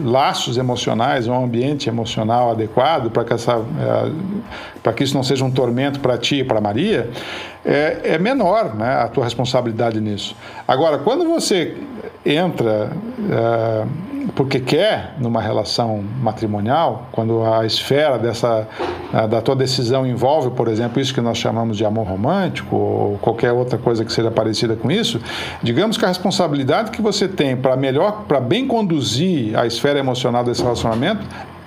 [0.04, 6.00] laços emocionais, um ambiente emocional adequado para que, é, que isso não seja um tormento
[6.00, 7.10] para ti e para Maria,
[7.64, 10.36] é, é menor né, a tua responsabilidade nisso.
[10.66, 11.76] Agora, quando você
[12.24, 12.90] entra
[13.30, 14.09] é,
[14.40, 18.66] porque quer numa relação matrimonial, quando a esfera dessa
[19.28, 23.52] da tua decisão envolve, por exemplo, isso que nós chamamos de amor romântico ou qualquer
[23.52, 25.20] outra coisa que seja parecida com isso,
[25.62, 30.42] digamos que a responsabilidade que você tem para melhor, para bem conduzir a esfera emocional
[30.42, 31.20] desse relacionamento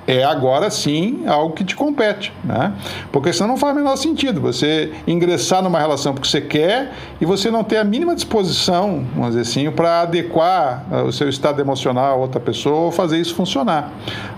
[0.07, 2.73] é agora sim algo que te compete, né?
[3.11, 6.91] Porque senão não faz o menor sentido você ingressar numa relação porque você quer
[7.21, 11.29] e você não ter a mínima disposição, vamos dizer assim, para adequar uh, o seu
[11.29, 13.91] estado emocional a outra pessoa ou fazer isso funcionar.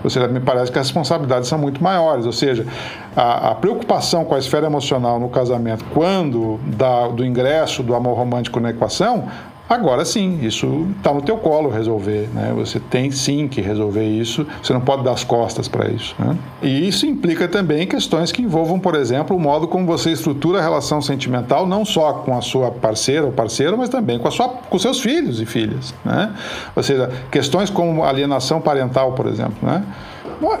[0.04, 2.66] Ou seja, me parece que as responsabilidades são muito maiores, ou seja,
[3.16, 8.16] a, a preocupação com a esfera emocional no casamento quando da, do ingresso do amor
[8.16, 9.28] romântico na equação
[9.68, 12.52] Agora sim, isso está no teu colo resolver, né?
[12.54, 16.36] Você tem sim que resolver isso, você não pode dar as costas para isso, né?
[16.62, 20.62] E isso implica também questões que envolvam, por exemplo, o modo como você estrutura a
[20.62, 24.48] relação sentimental, não só com a sua parceira ou parceiro, mas também com, a sua,
[24.48, 26.32] com seus filhos e filhas, né?
[26.76, 29.82] Ou seja, questões como alienação parental, por exemplo, né?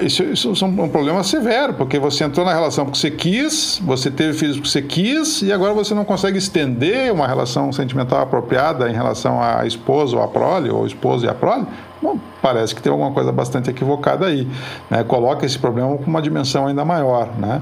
[0.00, 4.10] Isso, isso é um problema severo, porque você entrou na relação porque você quis, você
[4.10, 8.88] teve filhos porque você quis, e agora você não consegue estender uma relação sentimental apropriada
[8.88, 11.66] em relação à esposa ou à prole, ou esposo e à prole.
[12.06, 14.46] Bom, parece que tem alguma coisa bastante equivocada aí.
[14.88, 15.02] Né?
[15.02, 17.30] Coloca esse problema com uma dimensão ainda maior.
[17.36, 17.60] Né?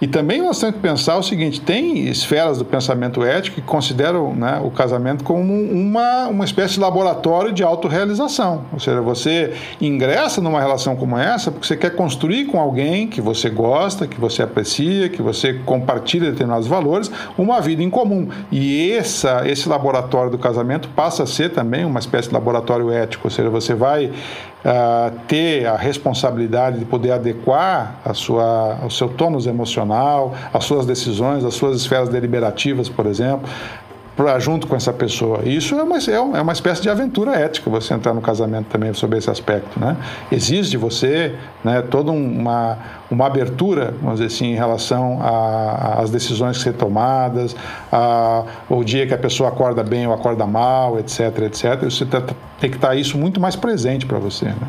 [0.00, 4.34] E também nós temos que pensar o seguinte: tem esferas do pensamento ético que consideram
[4.34, 8.62] né, o casamento como uma, uma espécie de laboratório de autorrealização.
[8.72, 13.20] Ou seja, você ingressa numa relação como essa porque você quer construir com alguém que
[13.20, 18.28] você gosta, que você aprecia, que você compartilha determinados valores, uma vida em comum.
[18.50, 23.28] E essa, esse laboratório do casamento passa a ser também uma espécie de laboratório ético,
[23.28, 29.08] ou seja, você vai uh, ter a responsabilidade de poder adequar a sua, o seu
[29.08, 33.48] tônus emocional, as suas decisões, as suas esferas deliberativas, por exemplo,
[34.16, 35.40] pra, junto com essa pessoa.
[35.44, 39.18] Isso é uma, é uma espécie de aventura ética, você entrar no casamento também sobre
[39.18, 39.78] esse aspecto.
[39.78, 39.96] Né?
[40.30, 42.78] Exige de você né, toda uma,
[43.10, 47.54] uma abertura, vamos dizer assim, em relação às decisões que ser tomadas,
[47.92, 51.84] a, o dia que a pessoa acorda bem ou acorda mal, etc, etc.
[51.84, 52.22] Você tá,
[52.60, 54.46] tem que estar isso muito mais presente para você.
[54.46, 54.68] Né?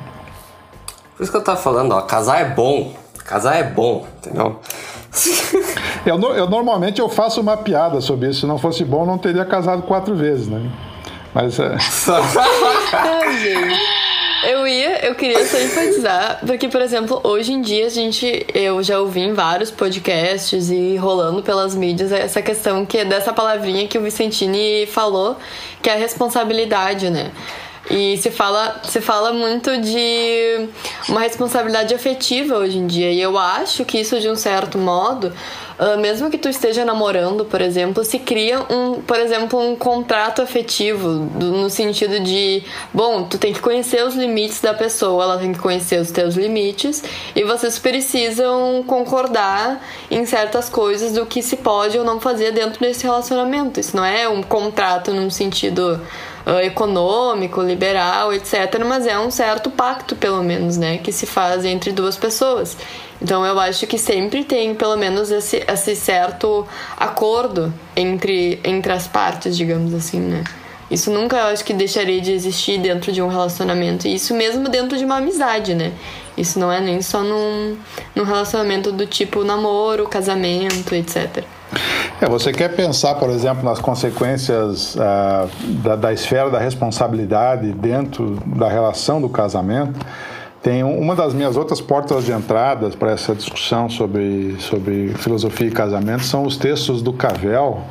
[1.16, 2.94] Por isso que eu estava falando, ó, casar é bom,
[3.24, 4.60] casar é bom, entendeu?
[6.06, 8.42] eu, eu, normalmente eu faço uma piada sobre isso.
[8.42, 10.62] Se não fosse bom, não teria casado quatro vezes, né?
[11.34, 11.76] Mas é.
[14.48, 18.84] Eu ia, eu queria só enfatizar, porque, por exemplo, hoje em dia a gente, eu
[18.84, 23.88] já ouvi em vários podcasts e rolando pelas mídias essa questão que é dessa palavrinha
[23.88, 25.36] que o Vicentini falou,
[25.82, 27.32] que é a responsabilidade, né?
[27.90, 30.68] E se fala, se fala muito de
[31.08, 33.12] uma responsabilidade afetiva hoje em dia.
[33.12, 35.32] E eu acho que isso, de um certo modo,
[35.80, 40.42] uh, mesmo que tu esteja namorando, por exemplo, se cria um, por exemplo, um contrato
[40.42, 45.38] afetivo do, no sentido de, bom, tu tem que conhecer os limites da pessoa, ela
[45.38, 47.04] tem que conhecer os teus limites
[47.36, 49.80] e vocês precisam concordar
[50.10, 53.80] em certas coisas do que se pode ou não fazer dentro desse relacionamento.
[53.80, 56.02] Isso não é um contrato num sentido
[56.64, 58.84] econômico, liberal, etc.
[58.86, 62.78] Mas é um certo pacto, pelo menos, né, que se faz entre duas pessoas.
[63.22, 66.68] Então eu acho que sempre tem pelo menos esse, esse certo
[66.98, 70.44] acordo entre, entre as partes, digamos assim, né?
[70.90, 74.08] Isso nunca eu acho que deixaria de existir dentro de um relacionamento.
[74.08, 75.92] E isso mesmo dentro de uma amizade, né?
[76.38, 77.76] Isso não é nem só num,
[78.14, 81.44] num relacionamento do tipo namoro, casamento, etc.
[82.22, 85.50] É, você quer pensar, por exemplo, nas consequências uh,
[85.84, 90.00] da, da esfera da responsabilidade dentro da relação do casamento?
[90.64, 95.72] Tem uma das minhas outras portas de entradas para essa discussão sobre, sobre filosofia e
[95.72, 97.82] casamento são os textos do Cavell,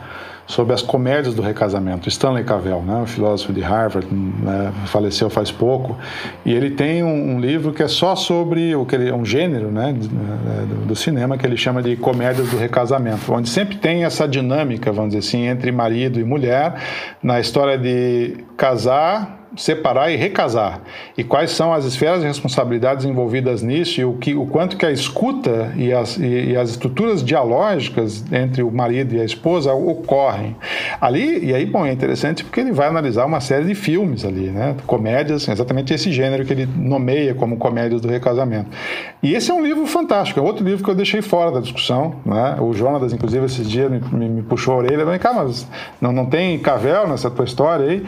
[0.46, 2.08] sobre as comédias do recasamento.
[2.08, 5.96] Stanley Cavell, né, o filósofo de Harvard, né, faleceu faz pouco,
[6.44, 9.70] e ele tem um, um, livro que é só sobre o que ele, um gênero,
[9.70, 14.28] né, do, do, cinema que ele chama de comédias do recasamento, onde sempre tem essa
[14.28, 16.74] dinâmica, vamos dizer assim, entre marido e mulher
[17.22, 20.80] na história de casar separar e recasar.
[21.16, 24.84] E quais são as esferas de responsabilidades envolvidas nisso e o, que, o quanto que
[24.84, 29.72] a escuta e as, e, e as estruturas dialógicas entre o marido e a esposa
[29.72, 30.56] ocorrem.
[31.00, 34.50] Ali e aí bom é interessante porque ele vai analisar uma série de filmes ali
[34.50, 34.76] né?
[34.86, 38.70] Comédias exatamente esse gênero que ele nomeia como comédias do recasamento.
[39.22, 42.16] E esse é um livro fantástico é outro livro que eu deixei fora da discussão
[42.24, 42.56] né?
[42.60, 45.66] O Jonas inclusive esses dias me, me, me puxou a orelha vem cá mas
[46.00, 48.04] não, não tem Cavel nessa tua história aí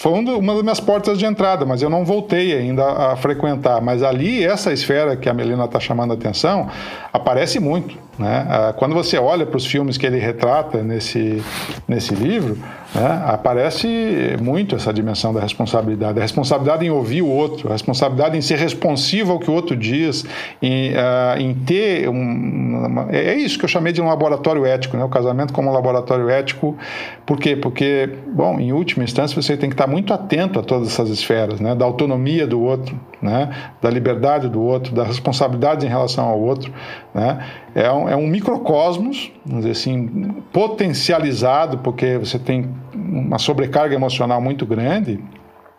[0.00, 3.82] foi uma das minhas portas de entrada, mas eu não voltei ainda a frequentar.
[3.82, 6.70] Mas ali, essa esfera que a Melina está chamando a atenção,
[7.12, 7.96] aparece muito.
[8.18, 8.46] Né?
[8.48, 11.42] Ah, quando você olha para os filmes que ele retrata nesse,
[11.88, 12.58] nesse livro,
[12.94, 16.18] né, aparece muito essa dimensão da responsabilidade.
[16.18, 19.74] A responsabilidade em ouvir o outro, a responsabilidade em ser responsivo ao que o outro
[19.74, 20.26] diz,
[20.60, 24.98] em, uh, em ter um, é, é isso que eu chamei de um laboratório ético,
[24.98, 25.04] né?
[25.04, 26.76] o casamento como um laboratório ético.
[27.24, 27.56] Por quê?
[27.56, 31.58] Porque, bom, em última instância, você tem que estar muito atento a todas essas esferas,
[31.58, 31.74] né?
[31.74, 33.50] da autonomia do outro, né?
[33.80, 36.72] da liberdade do outro, da responsabilidade em relação ao outro.
[37.14, 37.44] Né?
[37.74, 44.40] É, um, é um microcosmos, vamos dizer assim, potencializado, porque você tem uma sobrecarga emocional
[44.40, 45.22] muito grande,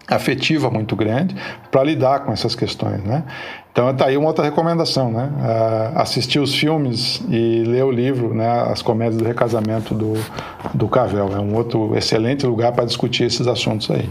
[0.07, 1.35] afetiva muito grande,
[1.69, 3.23] para lidar com essas questões, né?
[3.71, 5.29] Então está aí uma outra recomendação, né?
[5.37, 8.49] Uh, assistir os filmes e ler o livro, né?
[8.69, 10.13] As comédias do recasamento do,
[10.73, 11.29] do Cavell.
[11.33, 14.09] É um outro excelente lugar para discutir esses assuntos aí.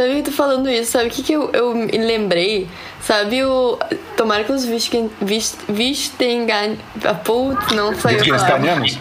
[0.00, 2.66] Sabe que tu falando isso, sabe o que, que eu, eu me lembrei?
[3.02, 3.78] Sabe o.
[4.16, 6.78] Tomara que os Wittgenstein.
[7.22, 8.16] Putz, não saiu.
[8.16, 8.98] Wittgensteinianos?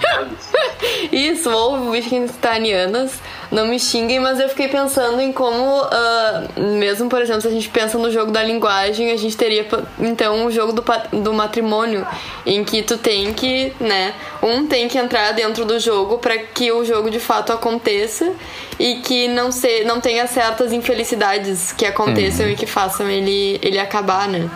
[1.10, 3.18] isso, ou Wittgensteinianas
[3.52, 7.52] não me xinguem, mas eu fiquei pensando em como, uh, mesmo, por exemplo, se a
[7.52, 9.68] gente pensa no jogo da linguagem, a gente teria,
[10.00, 10.84] então, o jogo do,
[11.24, 12.06] do matrimônio,
[12.45, 16.72] em que tu tem que, né, um tem que entrar dentro do jogo para que
[16.72, 18.32] o jogo de fato aconteça
[18.78, 22.51] e que não, se, não tenha certas infelicidades que aconteçam uhum.
[22.51, 24.49] e que façam ele, ele acabar, né?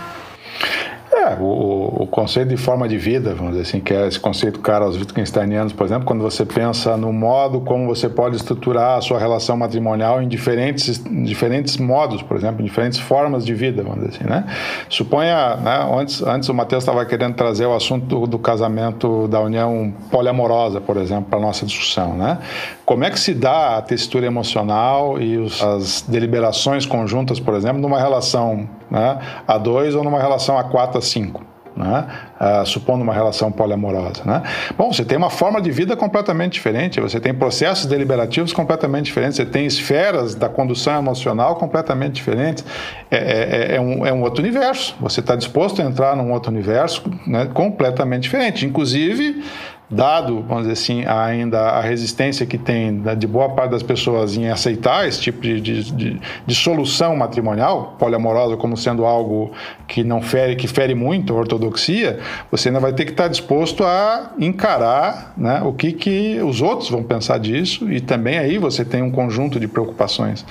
[1.11, 4.59] É, o, o, conceito de forma de vida, vamos dizer assim, que é esse conceito
[4.59, 9.01] caro aos Wittgensteinianos, por exemplo, quando você pensa no modo como você pode estruturar a
[9.01, 14.05] sua relação matrimonial em diferentes, diferentes modos, por exemplo, em diferentes formas de vida, vamos
[14.05, 14.45] dizer assim, né?
[14.89, 19.39] Suponha, né, antes, antes o Matheus estava querendo trazer o assunto do, do casamento, da
[19.39, 22.39] união poliamorosa, por exemplo, para a nossa discussão, né?
[22.85, 27.81] Como é que se dá a textura emocional e os, as deliberações conjuntas, por exemplo,
[27.81, 31.53] numa relação né, a dois ou numa relação a quatro, a cinco?
[31.75, 32.07] né?
[32.39, 34.23] uh, supondo uma relação poliamorosa.
[34.25, 34.41] Né?
[34.77, 39.37] Bom, você tem uma forma de vida completamente diferente, você tem processos deliberativos completamente diferentes,
[39.37, 42.63] você tem esferas da condução emocional completamente diferentes.
[43.09, 44.95] É, é, é, é um, é um outro universo.
[44.99, 48.65] Você está disposto a entrar num outro universo né, completamente diferente.
[48.65, 49.43] Inclusive,
[49.89, 54.49] dado, vamos dizer assim, ainda a resistência que tem de boa parte das pessoas em
[54.49, 59.51] aceitar esse tipo de, de, de, de, solução matrimonial, poliamorosa, como sendo algo
[59.87, 62.19] que não fere, que fere muito a ortodoxia,
[62.49, 66.89] você ainda vai ter que estar disposto a encarar né, o que, que os outros
[66.89, 70.45] vão pensar disso e também aí você tem um conjunto de preocupações.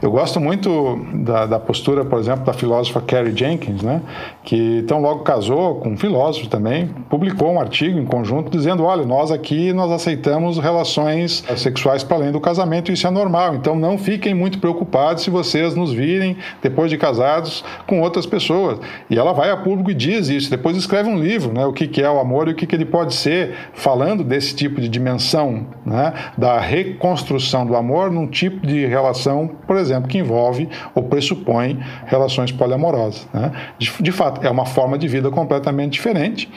[0.00, 4.00] Eu gosto muito da, da postura, por exemplo, da filósofa Carrie Jenkins, né,
[4.42, 9.04] que tão logo casou com um filósofo também, publicou um artigo em conjunto dizendo olha,
[9.04, 13.54] nós aqui nós aceitamos relações sexuais para além do casamento, isso é normal.
[13.54, 18.78] Então não fiquem muito preocupados se vocês nos virem depois de casados com outras pessoas.
[19.10, 20.50] E ela vai a público e diz isso.
[20.50, 22.74] Depois escreve um livro, né, o que, que é o amor e o que, que
[22.74, 28.66] ele pode ser, falando desse tipo de dimensão, né, da reconstrução do amor num tipo
[28.66, 33.26] de relação, por exemplo, que envolve ou pressupõe relações poliamorosas.
[33.32, 33.52] Né?
[33.78, 36.48] De, de fato, é uma forma de vida completamente diferente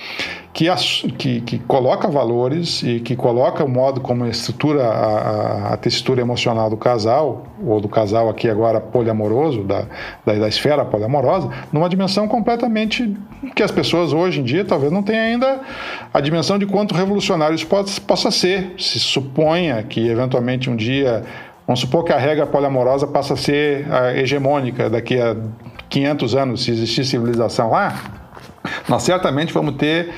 [0.60, 5.78] que, que, que, coloca valores e que coloca o modo como estrutura a, a, a,
[5.78, 9.86] textura emocional do casal, ou do casal aqui agora poliamoroso, da,
[10.26, 13.16] da, da, esfera poliamorosa, numa dimensão completamente
[13.56, 15.62] que as pessoas hoje em dia talvez não tenham ainda
[16.14, 18.74] a dimensão de quanto revolucionário isso pode, possa ser.
[18.78, 21.24] Se suponha que eventualmente um dia,
[21.66, 25.38] vamos supor que a regra poliamorosa passa a ser a hegemônica daqui a
[25.88, 27.98] 500 anos, se existir civilização lá,
[28.90, 30.10] nós certamente vamos ter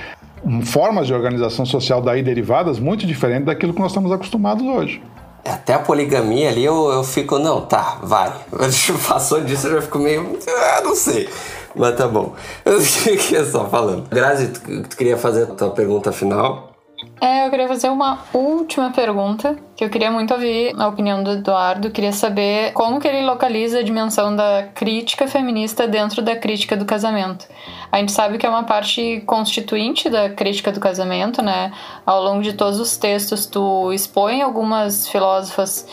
[0.66, 5.02] formas de organização social daí derivadas muito diferentes daquilo que nós estamos acostumados hoje.
[5.46, 8.32] Até a poligamia ali eu, eu fico, não, tá, vai.
[9.08, 11.28] Passou disso eu já fico meio, ah, não sei.
[11.76, 12.36] Mas tá bom.
[12.66, 14.10] Eu fiquei só falando.
[14.10, 16.71] Grazi, tu, tu queria fazer a tua pergunta final?
[17.20, 21.32] É, eu queria fazer uma última pergunta, que eu queria muito ouvir a opinião do
[21.32, 21.92] Eduardo.
[21.92, 26.86] Queria saber como que ele localiza a dimensão da crítica feminista dentro da crítica do
[26.86, 27.48] casamento.
[27.92, 31.72] A gente sabe que é uma parte constituinte da crítica do casamento, né?
[32.06, 35.88] Ao longo de todos os textos, tu expõe algumas filósofas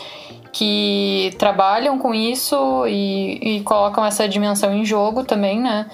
[0.51, 5.85] que trabalham com isso e, e colocam essa dimensão em jogo também, né?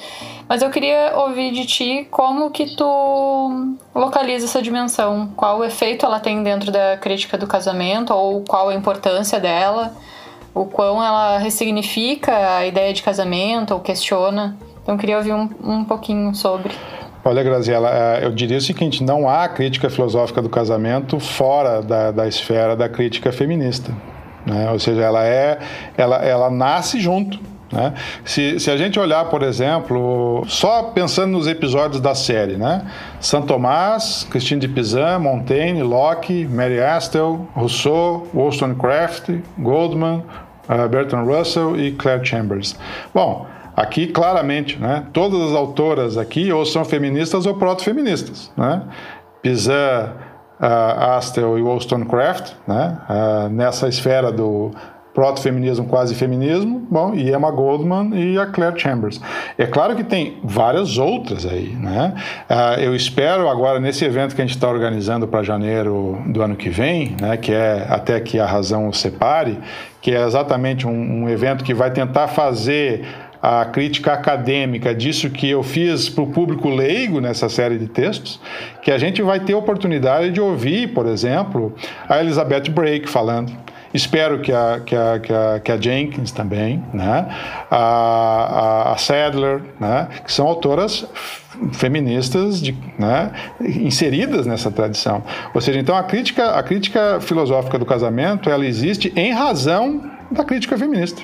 [0.47, 6.05] Mas eu queria ouvir de ti como que tu localiza essa dimensão, qual o efeito
[6.05, 9.93] ela tem dentro da crítica do casamento ou qual a importância dela,
[10.53, 14.55] o quão ela ressignifica a ideia de casamento ou questiona.
[14.83, 16.71] Então eu queria ouvir um, um pouquinho sobre.
[17.23, 22.11] Olha, Graziela, é, eu diria o seguinte: não há crítica filosófica do casamento fora da,
[22.11, 23.91] da esfera da crítica feminista.
[24.45, 24.69] Né?
[24.71, 25.57] Ou seja, ela, é,
[25.97, 27.39] ela, ela nasce junto
[27.75, 27.93] né?
[28.23, 32.89] Se, se a gente olhar, por exemplo, só pensando nos episódios da série, né?
[33.19, 40.23] Saint Thomas, Christine de Pizan, Montaigne, Locke, Mary Astle, Rousseau, Wollstonecraft, Goldman,
[40.69, 42.77] uh, Bertrand Russell e Claire Chambers.
[43.13, 43.45] Bom,
[43.75, 45.05] aqui claramente, né?
[45.11, 48.83] Todas as autoras aqui ou são feministas ou proto-feministas, né?
[49.41, 50.13] Pizan,
[50.61, 52.97] uh, Astle e Wollstonecraft, né?
[53.09, 54.71] Uh, nessa esfera do
[55.15, 59.21] proto-feminismo, quase feminismo, bom, e Emma Goldman e a Claire Chambers.
[59.57, 62.13] É claro que tem várias outras aí, né?
[62.49, 66.57] Uh, eu espero agora nesse evento que a gente está organizando para janeiro do ano
[66.57, 69.57] que vem, né, que é até que a razão separe,
[70.01, 73.05] que é exatamente um, um evento que vai tentar fazer
[73.41, 78.41] a crítica acadêmica disso que eu fiz para o público leigo nessa série de textos,
[78.81, 81.73] que a gente vai ter oportunidade de ouvir, por exemplo,
[82.09, 83.53] a Elizabeth Brake falando
[83.95, 87.33] Espero que a, que a, que a, que a Jenkins também, né?
[87.71, 90.09] a, a Sadler, né?
[90.25, 91.05] que são autoras
[91.71, 93.31] feministas de, né?
[93.61, 95.23] inseridas nessa tradição.
[95.53, 100.43] Ou seja, então a crítica, a crítica filosófica do casamento ela existe em razão da
[100.43, 101.21] crítica feminista.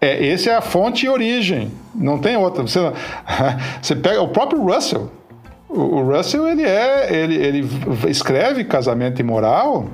[0.00, 2.62] É, essa é a fonte e origem, não tem outra.
[2.62, 2.80] Você,
[3.80, 5.08] você pega o próprio Russell.
[5.68, 7.68] O, o Russell ele é, ele, ele
[8.08, 9.86] escreve casamento imoral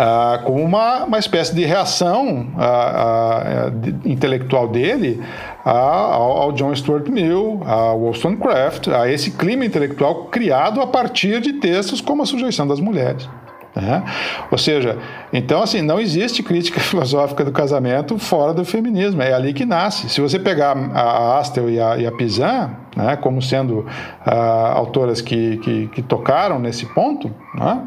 [0.00, 5.20] ah, como uma, uma espécie de reação ah, ah, de, intelectual dele
[5.64, 11.54] ao, ao, John Stuart Mill, ao Wollstonecraft, a esse clima intelectual criado a partir de
[11.54, 13.28] textos como a sujeição das mulheres.
[13.74, 14.04] Né?
[14.52, 14.96] Ou seja,
[15.32, 20.08] então assim, não existe crítica filosófica do casamento fora do feminismo, é ali que nasce.
[20.08, 23.84] Se você pegar a Astel e a, e a Pizan, né, como sendo
[24.24, 27.82] autoras que, que, que, tocaram nesse ponto, né,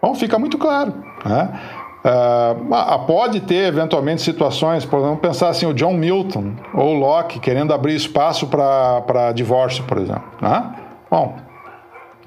[0.00, 0.94] Bom, fica muito claro.
[1.24, 1.60] Né?
[1.98, 7.40] Uh, pode ter eventualmente situações, por exemplo, pensar assim, o John Milton ou o Locke
[7.40, 10.24] querendo abrir espaço para divórcio, por exemplo.
[10.40, 10.74] Né?
[11.10, 11.36] Bom,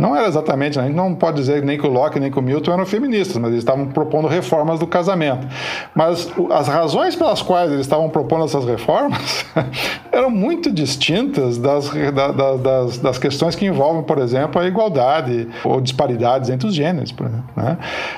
[0.01, 2.41] não era exatamente, a gente não pode dizer nem que o Locke nem que o
[2.41, 5.47] Milton eram feministas, mas eles estavam propondo reformas do casamento.
[5.93, 9.45] Mas as razões pelas quais eles estavam propondo essas reformas
[10.11, 15.47] eram muito distintas das, da, da, das, das, questões que envolvem, por exemplo, a igualdade
[15.63, 17.11] ou disparidades entre os gêneros.
[17.11, 17.77] Por exemplo, né?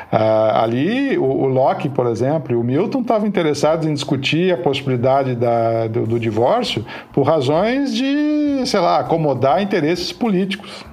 [0.10, 4.58] ah, ali, o, o, Locke, por exemplo, e o Milton estavam interessados em discutir a
[4.58, 10.93] possibilidade da, do, do divórcio por razões de, sei lá, acomodar interesses políticos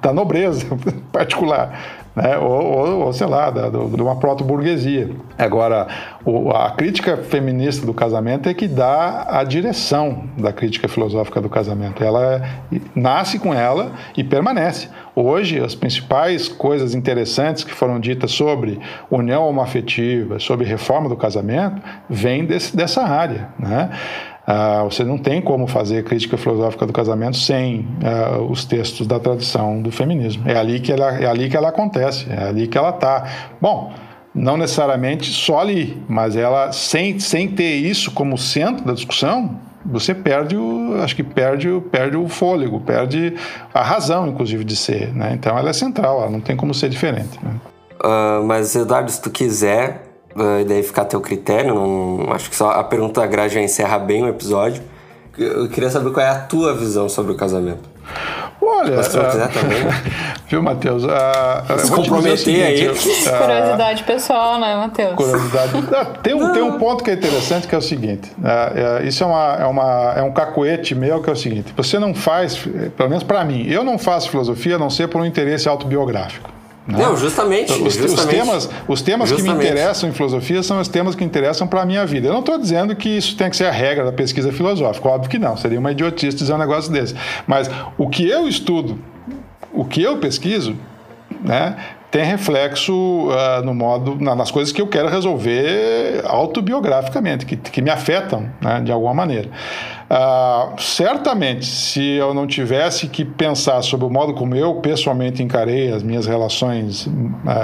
[0.00, 0.66] da nobreza
[1.12, 2.38] particular, né?
[2.38, 5.10] ou, ou, ou sei lá, da, do, de uma proto-burguesia.
[5.36, 5.86] Agora,
[6.24, 11.48] o, a crítica feminista do casamento é que dá a direção da crítica filosófica do
[11.48, 12.02] casamento.
[12.02, 12.42] Ela
[12.94, 14.88] nasce com ela e permanece.
[15.14, 18.78] Hoje, as principais coisas interessantes que foram ditas sobre
[19.10, 23.48] união homoafetiva, sobre reforma do casamento, vêm dessa área.
[23.58, 23.90] Né?
[24.48, 29.20] Uh, você não tem como fazer crítica filosófica do casamento sem uh, os textos da
[29.20, 30.48] tradição do feminismo.
[30.48, 33.26] É ali que ela, é ali que ela acontece, é ali que ela está.
[33.60, 33.92] Bom,
[34.34, 40.14] não necessariamente só ali, mas ela sem, sem ter isso como centro da discussão, você
[40.14, 43.34] perde o, acho que perde, perde o fôlego, perde
[43.74, 45.14] a razão, inclusive, de ser.
[45.14, 45.32] Né?
[45.34, 47.38] Então ela é central, ela não tem como ser diferente.
[47.42, 47.52] Né?
[48.02, 50.07] Uh, mas Eduardo, se tu quiser,
[50.60, 51.74] e daí ficar a teu critério.
[51.74, 54.82] Não, acho que só a pergunta grade já encerra bem o episódio.
[55.36, 57.88] Eu queria saber qual é a tua visão sobre o casamento.
[58.60, 59.78] Olha, se uh, quiser também.
[60.46, 61.04] viu, Matheus?
[61.04, 62.88] Uh, Se comprometer seguinte, aí.
[63.28, 65.14] Uh, curiosidade pessoal, né, Matheus?
[65.14, 65.72] Curiosidade.
[66.22, 69.26] tem, um, tem um ponto que é interessante que é o seguinte: uh, isso é,
[69.26, 72.56] uma, é, uma, é um cacoete meu que é o seguinte: você não faz,
[72.96, 76.57] pelo menos para mim, eu não faço filosofia a não ser por um interesse autobiográfico.
[76.88, 76.98] Né?
[76.98, 77.70] Não, justamente.
[77.70, 78.18] Os, justamente.
[78.18, 81.82] os temas, os temas que me interessam em filosofia são os temas que interessam para
[81.82, 82.28] a minha vida.
[82.28, 85.30] Eu não estou dizendo que isso tem que ser a regra da pesquisa filosófica, óbvio
[85.30, 87.14] que não, seria uma idiotice dizer um negócio desse.
[87.46, 88.98] Mas o que eu estudo,
[89.70, 90.74] o que eu pesquiso,
[91.44, 91.76] né,
[92.10, 97.82] tem reflexo uh, no modo, na, nas coisas que eu quero resolver autobiograficamente, que, que
[97.82, 99.50] me afetam né, de alguma maneira.
[100.10, 105.92] Uh, certamente, se eu não tivesse que pensar sobre o modo como eu pessoalmente encarei
[105.92, 107.12] as minhas relações uh,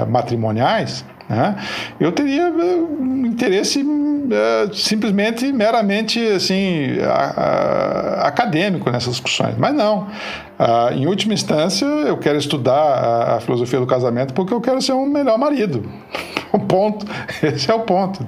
[0.08, 1.56] matrimoniais, né,
[1.98, 3.84] eu teria um interesse
[4.72, 6.96] simplesmente meramente assim
[8.20, 10.08] acadêmico nessas discussões, mas não.
[10.58, 14.80] Ah, em última instância, eu quero estudar a, a, filosofia do casamento porque eu quero
[14.80, 15.84] ser um melhor marido.
[16.54, 17.04] O ponto.
[17.42, 18.24] Esse é o ponto.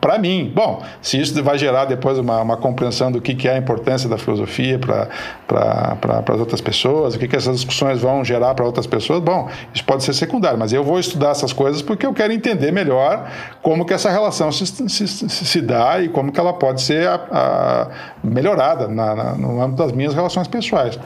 [0.00, 0.50] Para mim.
[0.54, 4.08] Bom, se isso vai gerar depois uma, uma compreensão do que, que é a importância
[4.08, 5.10] da filosofia para
[5.46, 9.50] pra, as outras pessoas, o que, que essas discussões vão gerar para outras pessoas, bom,
[9.74, 13.30] isso pode ser secundário, mas eu vou estudar essas coisas porque eu quero entender melhor
[13.62, 17.14] como que essa relação se, se, se dá e como que ela pode ser a,
[17.30, 17.88] a
[18.22, 20.98] melhorada na, na, no âmbito das minhas relações pessoais.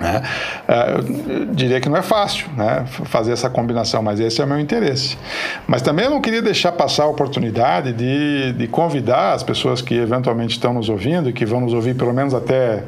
[0.00, 0.22] Né?
[0.66, 4.48] É, eu diria que não é fácil né, fazer essa combinação, mas esse é o
[4.48, 5.18] meu interesse.
[5.66, 9.94] Mas também eu não queria deixar passar a oportunidade de, de convidar as pessoas que
[9.94, 12.82] eventualmente estão nos ouvindo e que vão nos ouvir pelo menos até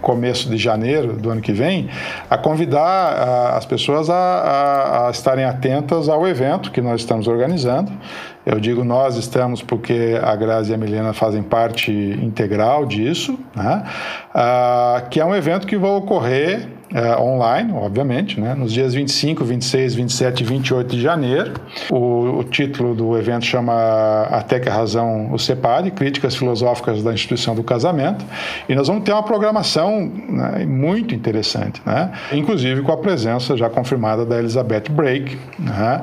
[0.00, 1.88] começo de janeiro do ano que vem,
[2.30, 7.92] a convidar as pessoas a, a, a estarem atentas ao evento que nós estamos organizando.
[8.46, 13.84] Eu digo nós estamos porque a Grazi e a Milena fazem parte integral disso, né?
[14.34, 16.47] Ah, que é um evento que vai ocorrer
[16.94, 18.54] é, online, obviamente, né?
[18.54, 21.52] nos dias 25, 26, 27 e 28 de janeiro.
[21.90, 27.12] O, o, título do evento chama Até que a Razão o Separe, Críticas Filosóficas da
[27.12, 28.24] Instituição do Casamento.
[28.68, 32.10] E nós vamos ter uma programação né, muito interessante, né?
[32.32, 36.02] inclusive com a presença já confirmada da Elizabeth Brake, né?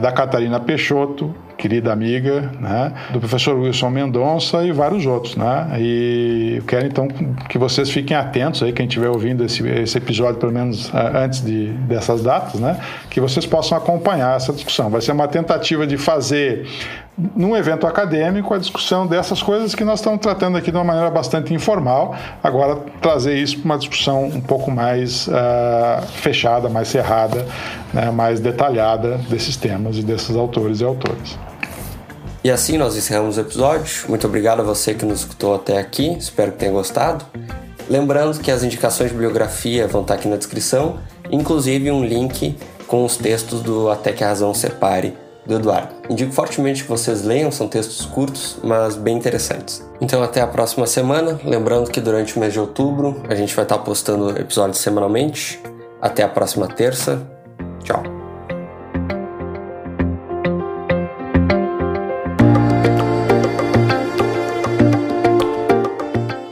[0.00, 6.56] da Catarina Peixoto, querida amiga, né, do professor Wilson Mendonça e vários outros, né, e
[6.58, 7.08] eu quero então
[7.48, 11.68] que vocês fiquem atentos aí, quem estiver ouvindo esse, esse episódio, pelo menos antes de,
[11.86, 12.78] dessas datas, né,
[13.10, 14.90] que vocês possam acompanhar essa discussão.
[14.90, 16.66] Vai ser uma tentativa de fazer
[17.16, 21.10] num evento acadêmico a discussão dessas coisas que nós estamos tratando aqui de uma maneira
[21.10, 27.46] bastante informal, agora trazer isso para uma discussão um pouco mais uh, fechada, mais cerrada,
[27.92, 31.38] né, mais detalhada desses temas e desses autores e autores.
[32.42, 34.06] E assim nós encerramos o episódio.
[34.08, 36.14] Muito obrigado a você que nos escutou até aqui.
[36.18, 37.24] Espero que tenha gostado.
[37.88, 40.98] Lembrando que as indicações de bibliografia vão estar aqui na descrição,
[41.30, 42.56] inclusive um link
[42.86, 45.14] com os textos do Até que a Razão Separe
[45.46, 45.94] do Eduardo.
[46.08, 49.84] Indico fortemente que vocês leiam, são textos curtos, mas bem interessantes.
[50.00, 53.64] Então até a próxima semana, lembrando que durante o mês de outubro a gente vai
[53.64, 55.60] estar postando episódios semanalmente.
[56.00, 57.22] Até a próxima terça.
[57.82, 58.02] Tchau.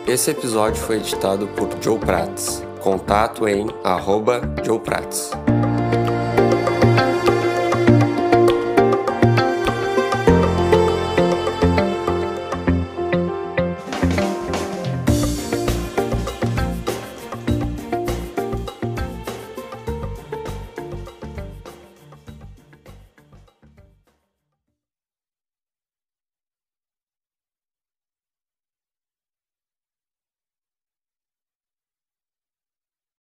[0.06, 2.62] Esse episódio foi editado por Joe Prats.
[2.80, 5.30] Contato em arroba Joe Prats.